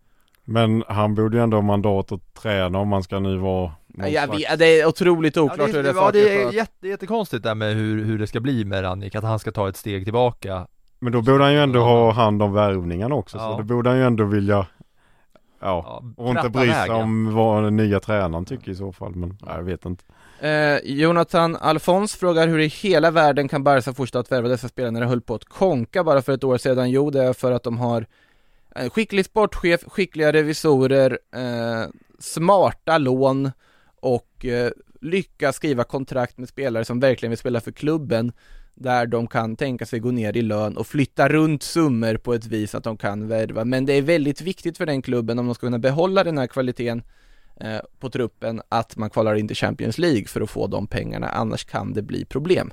[0.44, 4.12] Men han borde ju ändå ha mandat att träna om man ska nu vara någon
[4.12, 4.38] Ja, slags...
[4.52, 7.54] vi, det är otroligt oklart ja, hur det, det ja, det är jätte, jättekonstigt där
[7.54, 10.66] med hur, hur det ska bli med Rannik, att han ska ta ett steg tillbaka.
[10.98, 13.50] Men då borde han ju ändå ha hand om värvningarna också Ja.
[13.50, 14.66] så då borde han ju ändå vilja
[15.60, 19.28] Ja, och inte bry sig om vad den nya tränaren tycker i så fall men
[19.28, 20.04] nej, jag vet inte.
[20.40, 24.90] Eh, Jonathan Alfons frågar hur i hela världen kan Barca fortsätta att värva dessa spelare
[24.90, 26.90] när de höll på att konka bara för ett år sedan?
[26.90, 28.06] Jo, det är för att de har
[28.74, 33.50] Eh, skicklig sportchef, skickliga revisorer, eh, smarta lån
[34.00, 34.70] och eh,
[35.00, 38.32] lyckas skriva kontrakt med spelare som verkligen vill spela för klubben
[38.74, 42.46] där de kan tänka sig gå ner i lön och flytta runt summor på ett
[42.46, 43.64] vis att de kan värva.
[43.64, 46.46] Men det är väldigt viktigt för den klubben om de ska kunna behålla den här
[46.46, 47.02] kvaliteten
[47.60, 51.28] eh, på truppen att man kvalar in till Champions League för att få de pengarna,
[51.28, 52.72] annars kan det bli problem.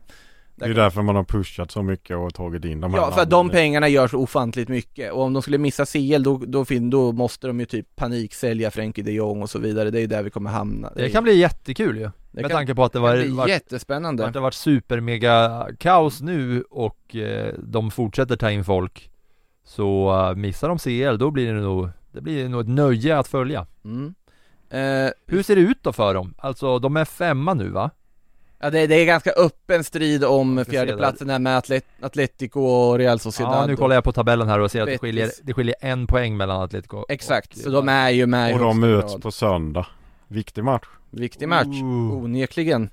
[0.66, 3.22] Det är därför man har pushat så mycket och tagit in de här Ja, för
[3.22, 6.66] att de pengarna gör så ofantligt mycket och om de skulle missa CL då, då,
[6.66, 10.02] fin- då måste de ju typ paniksälja Frenkie de Jong och så vidare, det är
[10.02, 10.92] ju där vi kommer hamna.
[10.96, 13.34] Det kan bli jättekul ju, Det med kan- tanke på att det var, det blir
[13.34, 14.26] var jättespännande.
[14.26, 19.10] att det har varit super mega kaos nu och eh, de fortsätter ta in folk
[19.66, 23.28] Så eh, missar de CL då blir det nog, det blir nog ett nöje att
[23.28, 24.14] följa Mm.
[24.70, 26.34] Eh, Hur ser det ut då för dem?
[26.38, 27.90] Alltså de är femma nu va?
[28.62, 33.20] Ja, det, det är ganska öppen strid om fjärdeplatsen här med Atlet- Atletico och Real
[33.20, 33.54] Sociedad.
[33.56, 36.08] Ja nu kollar jag på tabellen här och ser att det skiljer, det skiljer en
[36.08, 39.86] poäng mellan Atletico Exakt, och, så de är ju med Och de möts på söndag
[40.28, 42.24] Viktig match Viktig match, Ooh.
[42.24, 42.90] onekligen.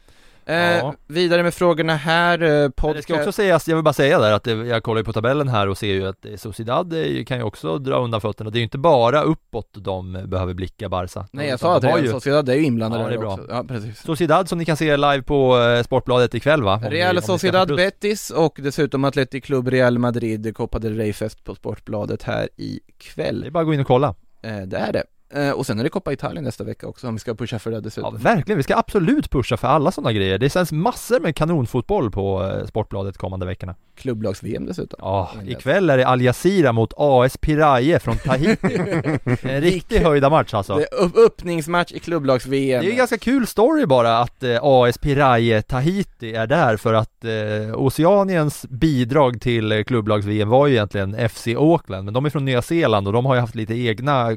[0.49, 0.95] Eh, Ja.
[1.07, 2.97] Vidare med frågorna här, eh, podcast...
[2.97, 5.13] Det ska också sägas, jag vill bara säga där att det, jag kollar ju på
[5.13, 8.51] tabellen här och ser ju att eh, Sociedad ju- kan ju också dra undan fötterna.
[8.51, 11.27] Det är ju inte bara uppåt de behöver blicka Barca.
[11.33, 13.33] Nej jag sa att Real ju Sociedad är ju inblandade Ja, det är bra.
[13.33, 13.47] också.
[13.49, 13.99] Ja, precis.
[14.03, 16.75] Sociedad som ni kan se live på eh, Sportbladet ikväll va?
[16.85, 17.77] Om Real ni Sociedad.
[17.77, 23.45] Betis och dessutom Atletic Club Real Madrid Copa del Rey-fest på Sportbladet här Det ikväll.
[23.47, 24.15] är bara att gå in och kolla.
[24.43, 25.03] Eh, det är det.
[25.31, 27.71] Eh, och sen är det Coppa Italien nästa vecka också om vi ska pusha för
[27.71, 28.17] det Ja, dessutom.
[28.17, 28.57] verkligen.
[28.57, 30.39] Vi ska absolut pusha för alla sådana grejer.
[30.39, 33.75] Det sänds massor med kanonfotboll på eh, Sportbladet kommande veckorna.
[33.97, 34.99] Klubblags-VM dessutom.
[35.03, 38.77] Ja, ikväll är det Al Jazeera mot AS Piraye från Tahiti.
[39.43, 40.75] en riktig höjda match alltså.
[40.77, 42.83] Det är öppningsmatch i klubblags-VM.
[42.83, 46.95] Det är en ganska kul story bara att eh, AS Piraye Tahiti är där för
[46.95, 52.45] att eh, Oceaniens bidrag till klubblags-VM var ju egentligen FC Auckland men de är från
[52.45, 54.35] Nya Zeeland och de har ju haft lite egna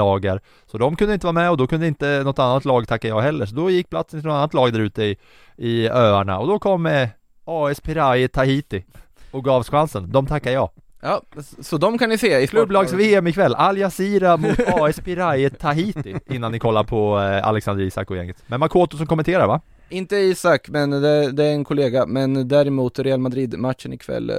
[0.00, 3.08] coronalagar så de kunde inte vara med och då kunde inte något annat lag tacka
[3.08, 3.46] jag heller.
[3.46, 5.16] Så då gick platsen till något annat lag där ute i,
[5.56, 6.38] i öarna.
[6.38, 7.08] Och då kom eh,
[7.44, 8.84] AS Piraye Tahiti
[9.30, 10.70] och gavs chansen, de tackar jag
[11.02, 11.22] Ja,
[11.60, 12.46] så de kan ni se i.
[12.46, 18.10] Klubblags-VM ikväll, Al Jazeera mot AS Piraye Tahiti innan ni kollar på eh, Alexander Isak
[18.10, 19.60] och gänget Men Makoto som kommenterar va?
[19.88, 24.36] Inte Isak, men det, det är en kollega, men däremot Real Madrid-matchen ikväll eh,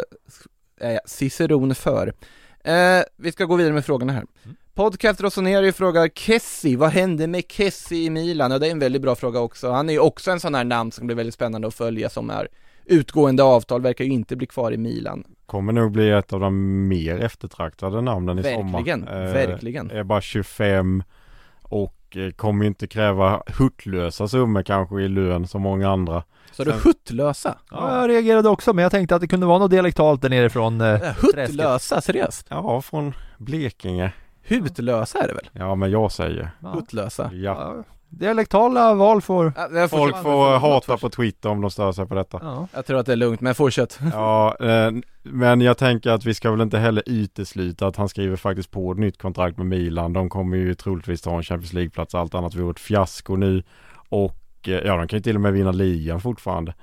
[0.79, 2.13] är jag ciceron för.
[2.63, 4.25] Eh, vi ska gå vidare med frågorna här.
[4.43, 4.55] Mm.
[4.73, 8.51] Podcast Rossoneri frågar Kessi, vad hände med Kessi i Milan?
[8.51, 9.71] Ja, det är en väldigt bra fråga också.
[9.71, 12.29] Han är ju också en sån här namn som blir väldigt spännande att följa som
[12.29, 12.47] är
[12.85, 15.23] utgående avtal, verkar ju inte bli kvar i Milan.
[15.45, 19.91] Kommer nog bli ett av de mer eftertraktade namnen i sommar Verkligen, Eh, verkligen.
[19.91, 21.03] Är bara 25
[21.61, 26.71] och eh, kommer inte kräva huttlösa summor kanske i lön som många andra Så du
[26.71, 27.55] huttlösa?
[27.71, 30.81] Ja, jag reagerade också men jag tänkte att det kunde vara något dialektalt där nerifrån
[30.81, 32.47] eh, Eh, Huttlösa, seriöst?
[32.49, 34.11] Ja, från Blekinge
[34.43, 35.49] Hutlösa är det väl?
[35.51, 36.69] Ja, men jag säger ja.
[36.69, 37.29] Huttlösa.
[37.33, 37.73] ja.
[37.77, 42.05] Ja, Dialektala val får Ja, får- Folk får hata på Twitter om de stör sig
[42.07, 42.67] på detta ja.
[42.73, 43.99] Jag tror att det är lugnt, men fortsätt.
[44.13, 44.91] Ja, eh,
[45.23, 48.91] men jag tänker att vi ska väl inte heller utesluta att han skriver faktiskt på
[48.91, 50.13] ett nytt kontrakt med Milan.
[50.13, 53.63] De kommer ju troligtvis ta en Champions League-plats, allt annat vore ett fiasko nu.
[54.09, 56.73] Och eh, ja, de kan ju till och med vinna ligan fortfarande.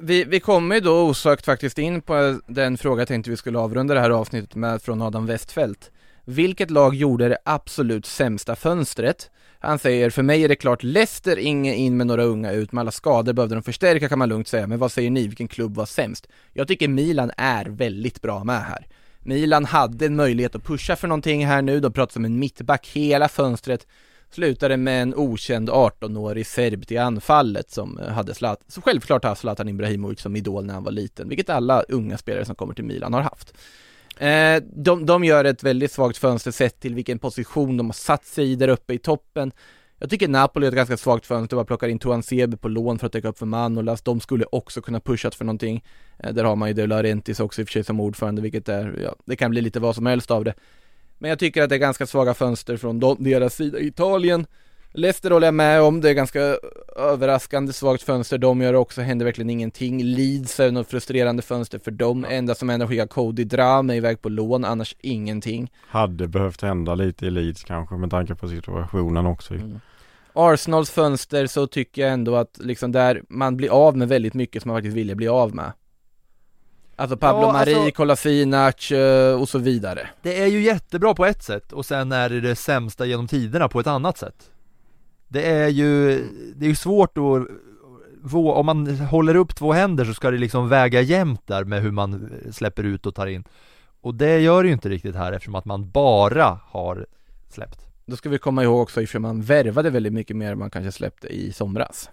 [0.00, 3.58] Vi, vi kommer ju då osökt faktiskt in på den fråga jag tänkte vi skulle
[3.58, 5.90] avrunda det här avsnittet med från Adam Westfält.
[6.24, 9.30] Vilket lag gjorde det absolut sämsta fönstret?
[9.64, 12.80] Han säger, för mig är det klart Leicester, inget in med några unga ut, med
[12.80, 15.74] alla skador behövde de förstärka kan man lugnt säga, men vad säger ni, vilken klubb
[15.76, 16.26] var sämst?
[16.52, 18.86] Jag tycker Milan är väldigt bra med här.
[19.18, 22.86] Milan hade en möjlighet att pusha för någonting här nu, de pratar om en mittback
[22.92, 23.86] hela fönstret,
[24.30, 29.34] slutade med en okänd 18-årig serb till anfallet som eh, hade Zlatan, så självklart har
[29.34, 32.84] Zlatan Ibrahimovic som idol när han var liten, vilket alla unga spelare som kommer till
[32.84, 33.54] Milan har haft.
[34.18, 38.24] Eh, de, de gör ett väldigt svagt fönster sett till vilken position de har satt
[38.24, 39.52] sig i där uppe i toppen.
[39.98, 42.98] Jag tycker Napoli är ett ganska svagt fönster, bara plockar in Toan Sebe på lån
[42.98, 44.02] för att täcka upp för Manolas.
[44.02, 45.84] De skulle också kunna pushat för någonting.
[46.18, 48.68] Eh, där har man ju De Laurentiis också i och för sig som ordförande, vilket
[48.68, 50.54] är, ja, det kan bli lite vad som helst av det.
[51.18, 53.78] Men jag tycker att det är ganska svaga fönster från de, deras sida.
[53.78, 54.46] Italien,
[54.96, 56.40] Leicester håller jag med om, det är ganska
[56.96, 60.04] överraskande svagt fönster de gör också, händer verkligen ingenting.
[60.04, 63.96] Leeds är något frustrerande fönster för dem, enda som händer är att skicka Cody Drame
[63.96, 65.70] iväg på lån, annars ingenting.
[65.88, 69.54] Hade behövt hända lite i Leeds kanske med tanke på situationen också.
[69.54, 69.80] Mm.
[70.32, 74.62] Arsenals fönster så tycker jag ändå att liksom där man blir av med väldigt mycket
[74.62, 75.72] som man faktiskt ville bli av med.
[76.96, 80.08] Alltså Pablo Ja, Mari, alltså- Kolasinac eh, och så vidare.
[80.22, 83.68] Det är ju jättebra på ett sätt och sen är det det sämsta genom tiderna
[83.68, 84.50] på ett annat sätt.
[85.28, 86.18] Det är ju,
[86.56, 87.48] det är ju svårt att
[88.32, 91.90] om man håller upp två händer så ska det liksom väga jämnt där med hur
[91.90, 93.44] man släpper ut och tar in.
[94.00, 97.06] Och det gör det ju inte riktigt här eftersom att man bara har
[97.48, 97.80] släppt.
[98.06, 100.92] Då ska vi komma ihåg också ifall man värvade väldigt mycket mer än man kanske
[100.92, 102.10] släppte i somras.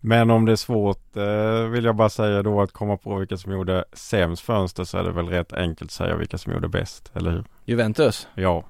[0.00, 3.36] Men om det är svårt eh, vill jag bara säga då att komma på vilka
[3.36, 6.68] som gjorde sämst fönster så är det väl rätt enkelt att säga vilka som gjorde
[6.68, 7.44] bäst, eller hur?
[7.64, 8.28] Juventus.
[8.34, 8.64] Ja.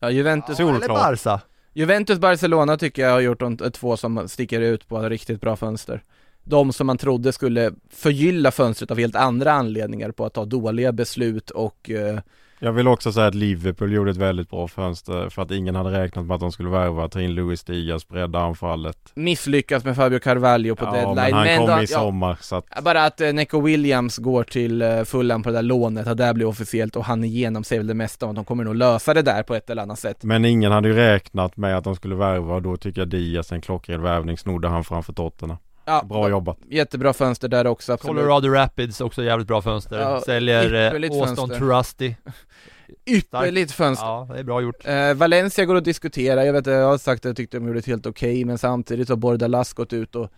[0.00, 0.60] Ja, Juventus.
[0.60, 0.98] Eller Solklart.
[0.98, 1.40] Barca.
[1.74, 6.02] Juventus Barcelona tycker jag har gjort de två som sticker ut på riktigt bra fönster.
[6.44, 10.92] De som man trodde skulle förgylla fönstret av helt andra anledningar på att ta dåliga
[10.92, 12.18] beslut och eh,
[12.64, 15.90] jag vill också säga att Liverpool gjorde ett väldigt bra fönster för att ingen hade
[16.02, 18.96] räknat med att de skulle värva, ta in Luis Diaz, bredda anfallet.
[19.14, 21.36] misslyckas med Fabio Carvalho på ja, deadline.
[21.36, 24.82] men han kom då- i sommar så att Bara att eh, Neco Williams går till
[24.82, 27.80] eh, Fulham på det där lånet, att det där blir officiellt och han igenom säger
[27.80, 29.98] väl det mesta om att de kommer nog lösa det där på ett eller annat
[29.98, 30.24] sätt.
[30.24, 33.52] Men ingen hade ju räknat med att de skulle värva och då tycker jag Diaz
[33.52, 35.58] en klockren värvning, snodde han framför Tottenham.
[35.84, 36.58] Ja, Bra jobbat.
[36.68, 38.16] Jättebra fönster där också, absolut.
[38.16, 40.00] Colorado Rapids också jävligt bra fönster.
[40.00, 41.58] Ja, Säljer eh, Austin.
[41.58, 42.14] Trusty.
[43.06, 44.06] Ypperligt fönster.
[44.06, 44.86] Ja, det är bra gjort.
[44.86, 47.78] Eh, Valencia går att diskutera, jag vet jag har sagt att jag tyckte de gjorde
[47.78, 50.30] ett helt okej, men samtidigt har Bordalas gått ut och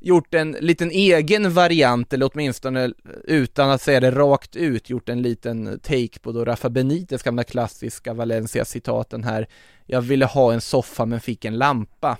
[0.00, 2.92] gjort en liten egen variant, eller åtminstone
[3.24, 7.44] utan att säga det rakt ut, gjort en liten take på då Rafa Benites gamla
[7.44, 9.48] klassiska Valencia-citaten här.
[9.86, 12.16] Jag ville ha en soffa men fick en lampa.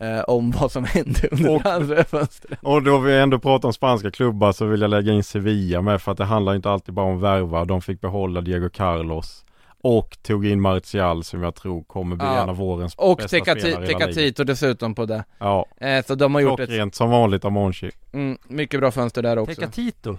[0.00, 2.58] Eh, om vad som hände under Och- det andra fönstret.
[2.62, 6.02] Och då vi ändå pratar om spanska klubbar så vill jag lägga in Sevilla med
[6.02, 7.64] för att det handlar inte alltid bara om värva.
[7.64, 9.44] De fick behålla Diego Carlos
[9.82, 12.42] och tog in Martial som jag tror kommer bli Ja.
[12.42, 13.98] en av vårens Och bästa spelare i La Liga.
[13.98, 15.24] Tecatito dessutom på det.
[15.38, 17.90] Ja, Eh, så de har gjort ett klockrent som vanligt av Monchi.
[18.12, 19.54] mm, mycket bra fönster där också.
[19.54, 20.18] Tecatito.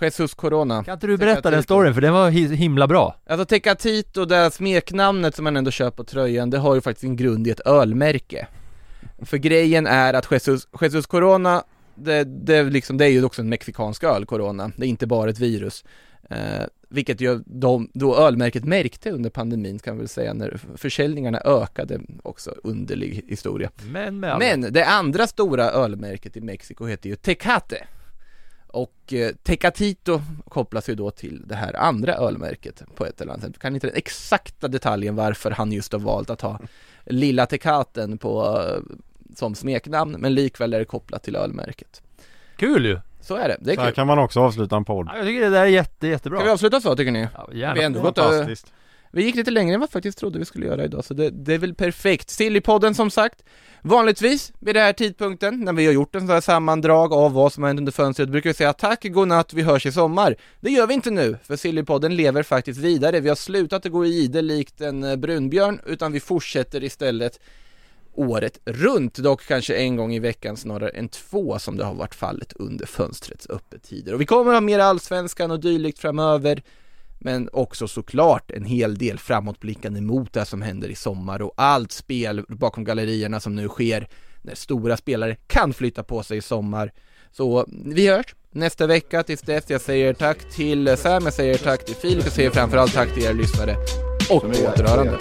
[0.00, 0.84] Jesus Corona.
[0.84, 1.62] Kan inte du berätta den Tecatito.
[1.74, 3.14] storyn för den var hi- himla bra.
[3.26, 7.04] Alltså Tecatito, det här smeknamnet som man ändå kör på tröjan, det har ju faktiskt
[7.04, 8.46] en grund i ett ölmärke.
[9.22, 13.42] För grejen är att Jesus, Jesus Corona, det, det, är liksom, det är ju också
[13.42, 14.72] en mexikansk öl, Corona.
[14.76, 15.84] Det är inte bara ett virus.
[16.30, 21.40] Eh, vilket ju de, då ölmärket märkte under pandemin kan man väl säga, när försäljningarna
[21.44, 23.70] ökade också, underlig historia.
[23.92, 27.86] Men all- Men det andra stora ölmärket i Mexiko heter ju Tecate.
[28.66, 33.42] Och eh, Tecatito kopplas ju då till det här andra ölmärket på ett eller annat
[33.44, 33.50] sätt.
[33.54, 36.60] Jag kan inte den exakta detaljen varför han just har valt att ha
[37.04, 38.94] Lilla Tecaten på, eh,
[39.36, 42.02] som smeknamn, men likväl är det kopplat till ölmärket.
[42.56, 42.98] Kul ju!
[43.20, 43.94] Så är det, det är Så här kul.
[43.94, 45.06] kan man också avsluta en podd.
[45.12, 46.38] Ja, jag tycker det där är jätte, jättebra.
[46.38, 47.28] Ska vi avsluta så tycker ni?
[47.34, 47.74] Ja, Vi gärna.
[47.80, 48.72] har ändå gått över, Fantastiskt.
[49.10, 51.30] vi gick lite längre än vad jag faktiskt trodde vi skulle göra idag, så det,
[51.30, 52.30] det är väl perfekt.
[52.30, 53.44] Sillypodden som sagt,
[53.82, 57.52] vanligtvis vid den här tidpunkten, när vi har gjort en sån här sammandrag av vad
[57.52, 60.36] som har hänt under fönstret, brukar vi säga tack, godnatt, vi hörs i sommar.
[60.60, 63.20] Det gör vi inte nu, för Sillypodden lever faktiskt vidare.
[63.20, 67.40] Vi har slutat att gå i ide likt en eh, brunbjörn, utan vi fortsätter istället
[68.14, 72.14] året runt, dock kanske en gång i veckan snarare än två som det har varit
[72.14, 74.14] fallet under fönstrets öppettider.
[74.14, 76.62] Och vi kommer ha mer allsvenskan och dylikt framöver,
[77.24, 81.92] men också såklart en hel del framåtblickande mot det som händer i sommar och allt
[81.92, 84.08] spel bakom gallerierna som nu sker
[84.42, 86.92] när stora spelare kan flytta på sig i sommar.
[87.30, 89.64] Så vi hörs nästa vecka tills dess.
[89.70, 93.24] Jag säger tack till Sam, jag säger tack till Filip, jag säger framförallt tack till
[93.24, 93.76] er lyssnare
[94.30, 95.18] och på återhörande.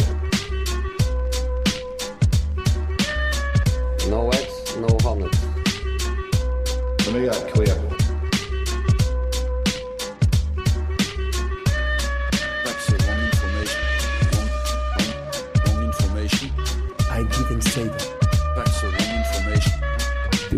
[4.09, 5.51] No eggs, no hornets.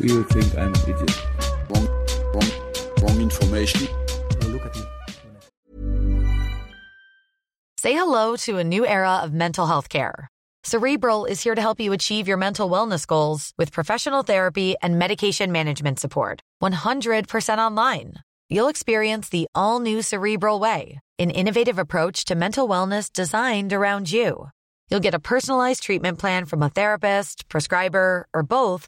[0.03, 1.23] You think I'm an idiot?
[1.69, 1.87] Wrong,
[2.33, 2.51] wrong,
[3.01, 3.87] wrong information.
[4.41, 4.81] Now look at me.
[7.77, 10.29] Say hello to a new era of mental health care.
[10.65, 14.97] Cerebral is here to help you achieve your mental wellness goals with professional therapy and
[14.97, 16.39] medication management support.
[16.61, 18.13] 100% online.
[18.49, 24.11] You'll experience the all new Cerebral Way, an innovative approach to mental wellness designed around
[24.11, 24.49] you.
[24.89, 28.87] You'll get a personalized treatment plan from a therapist, prescriber, or both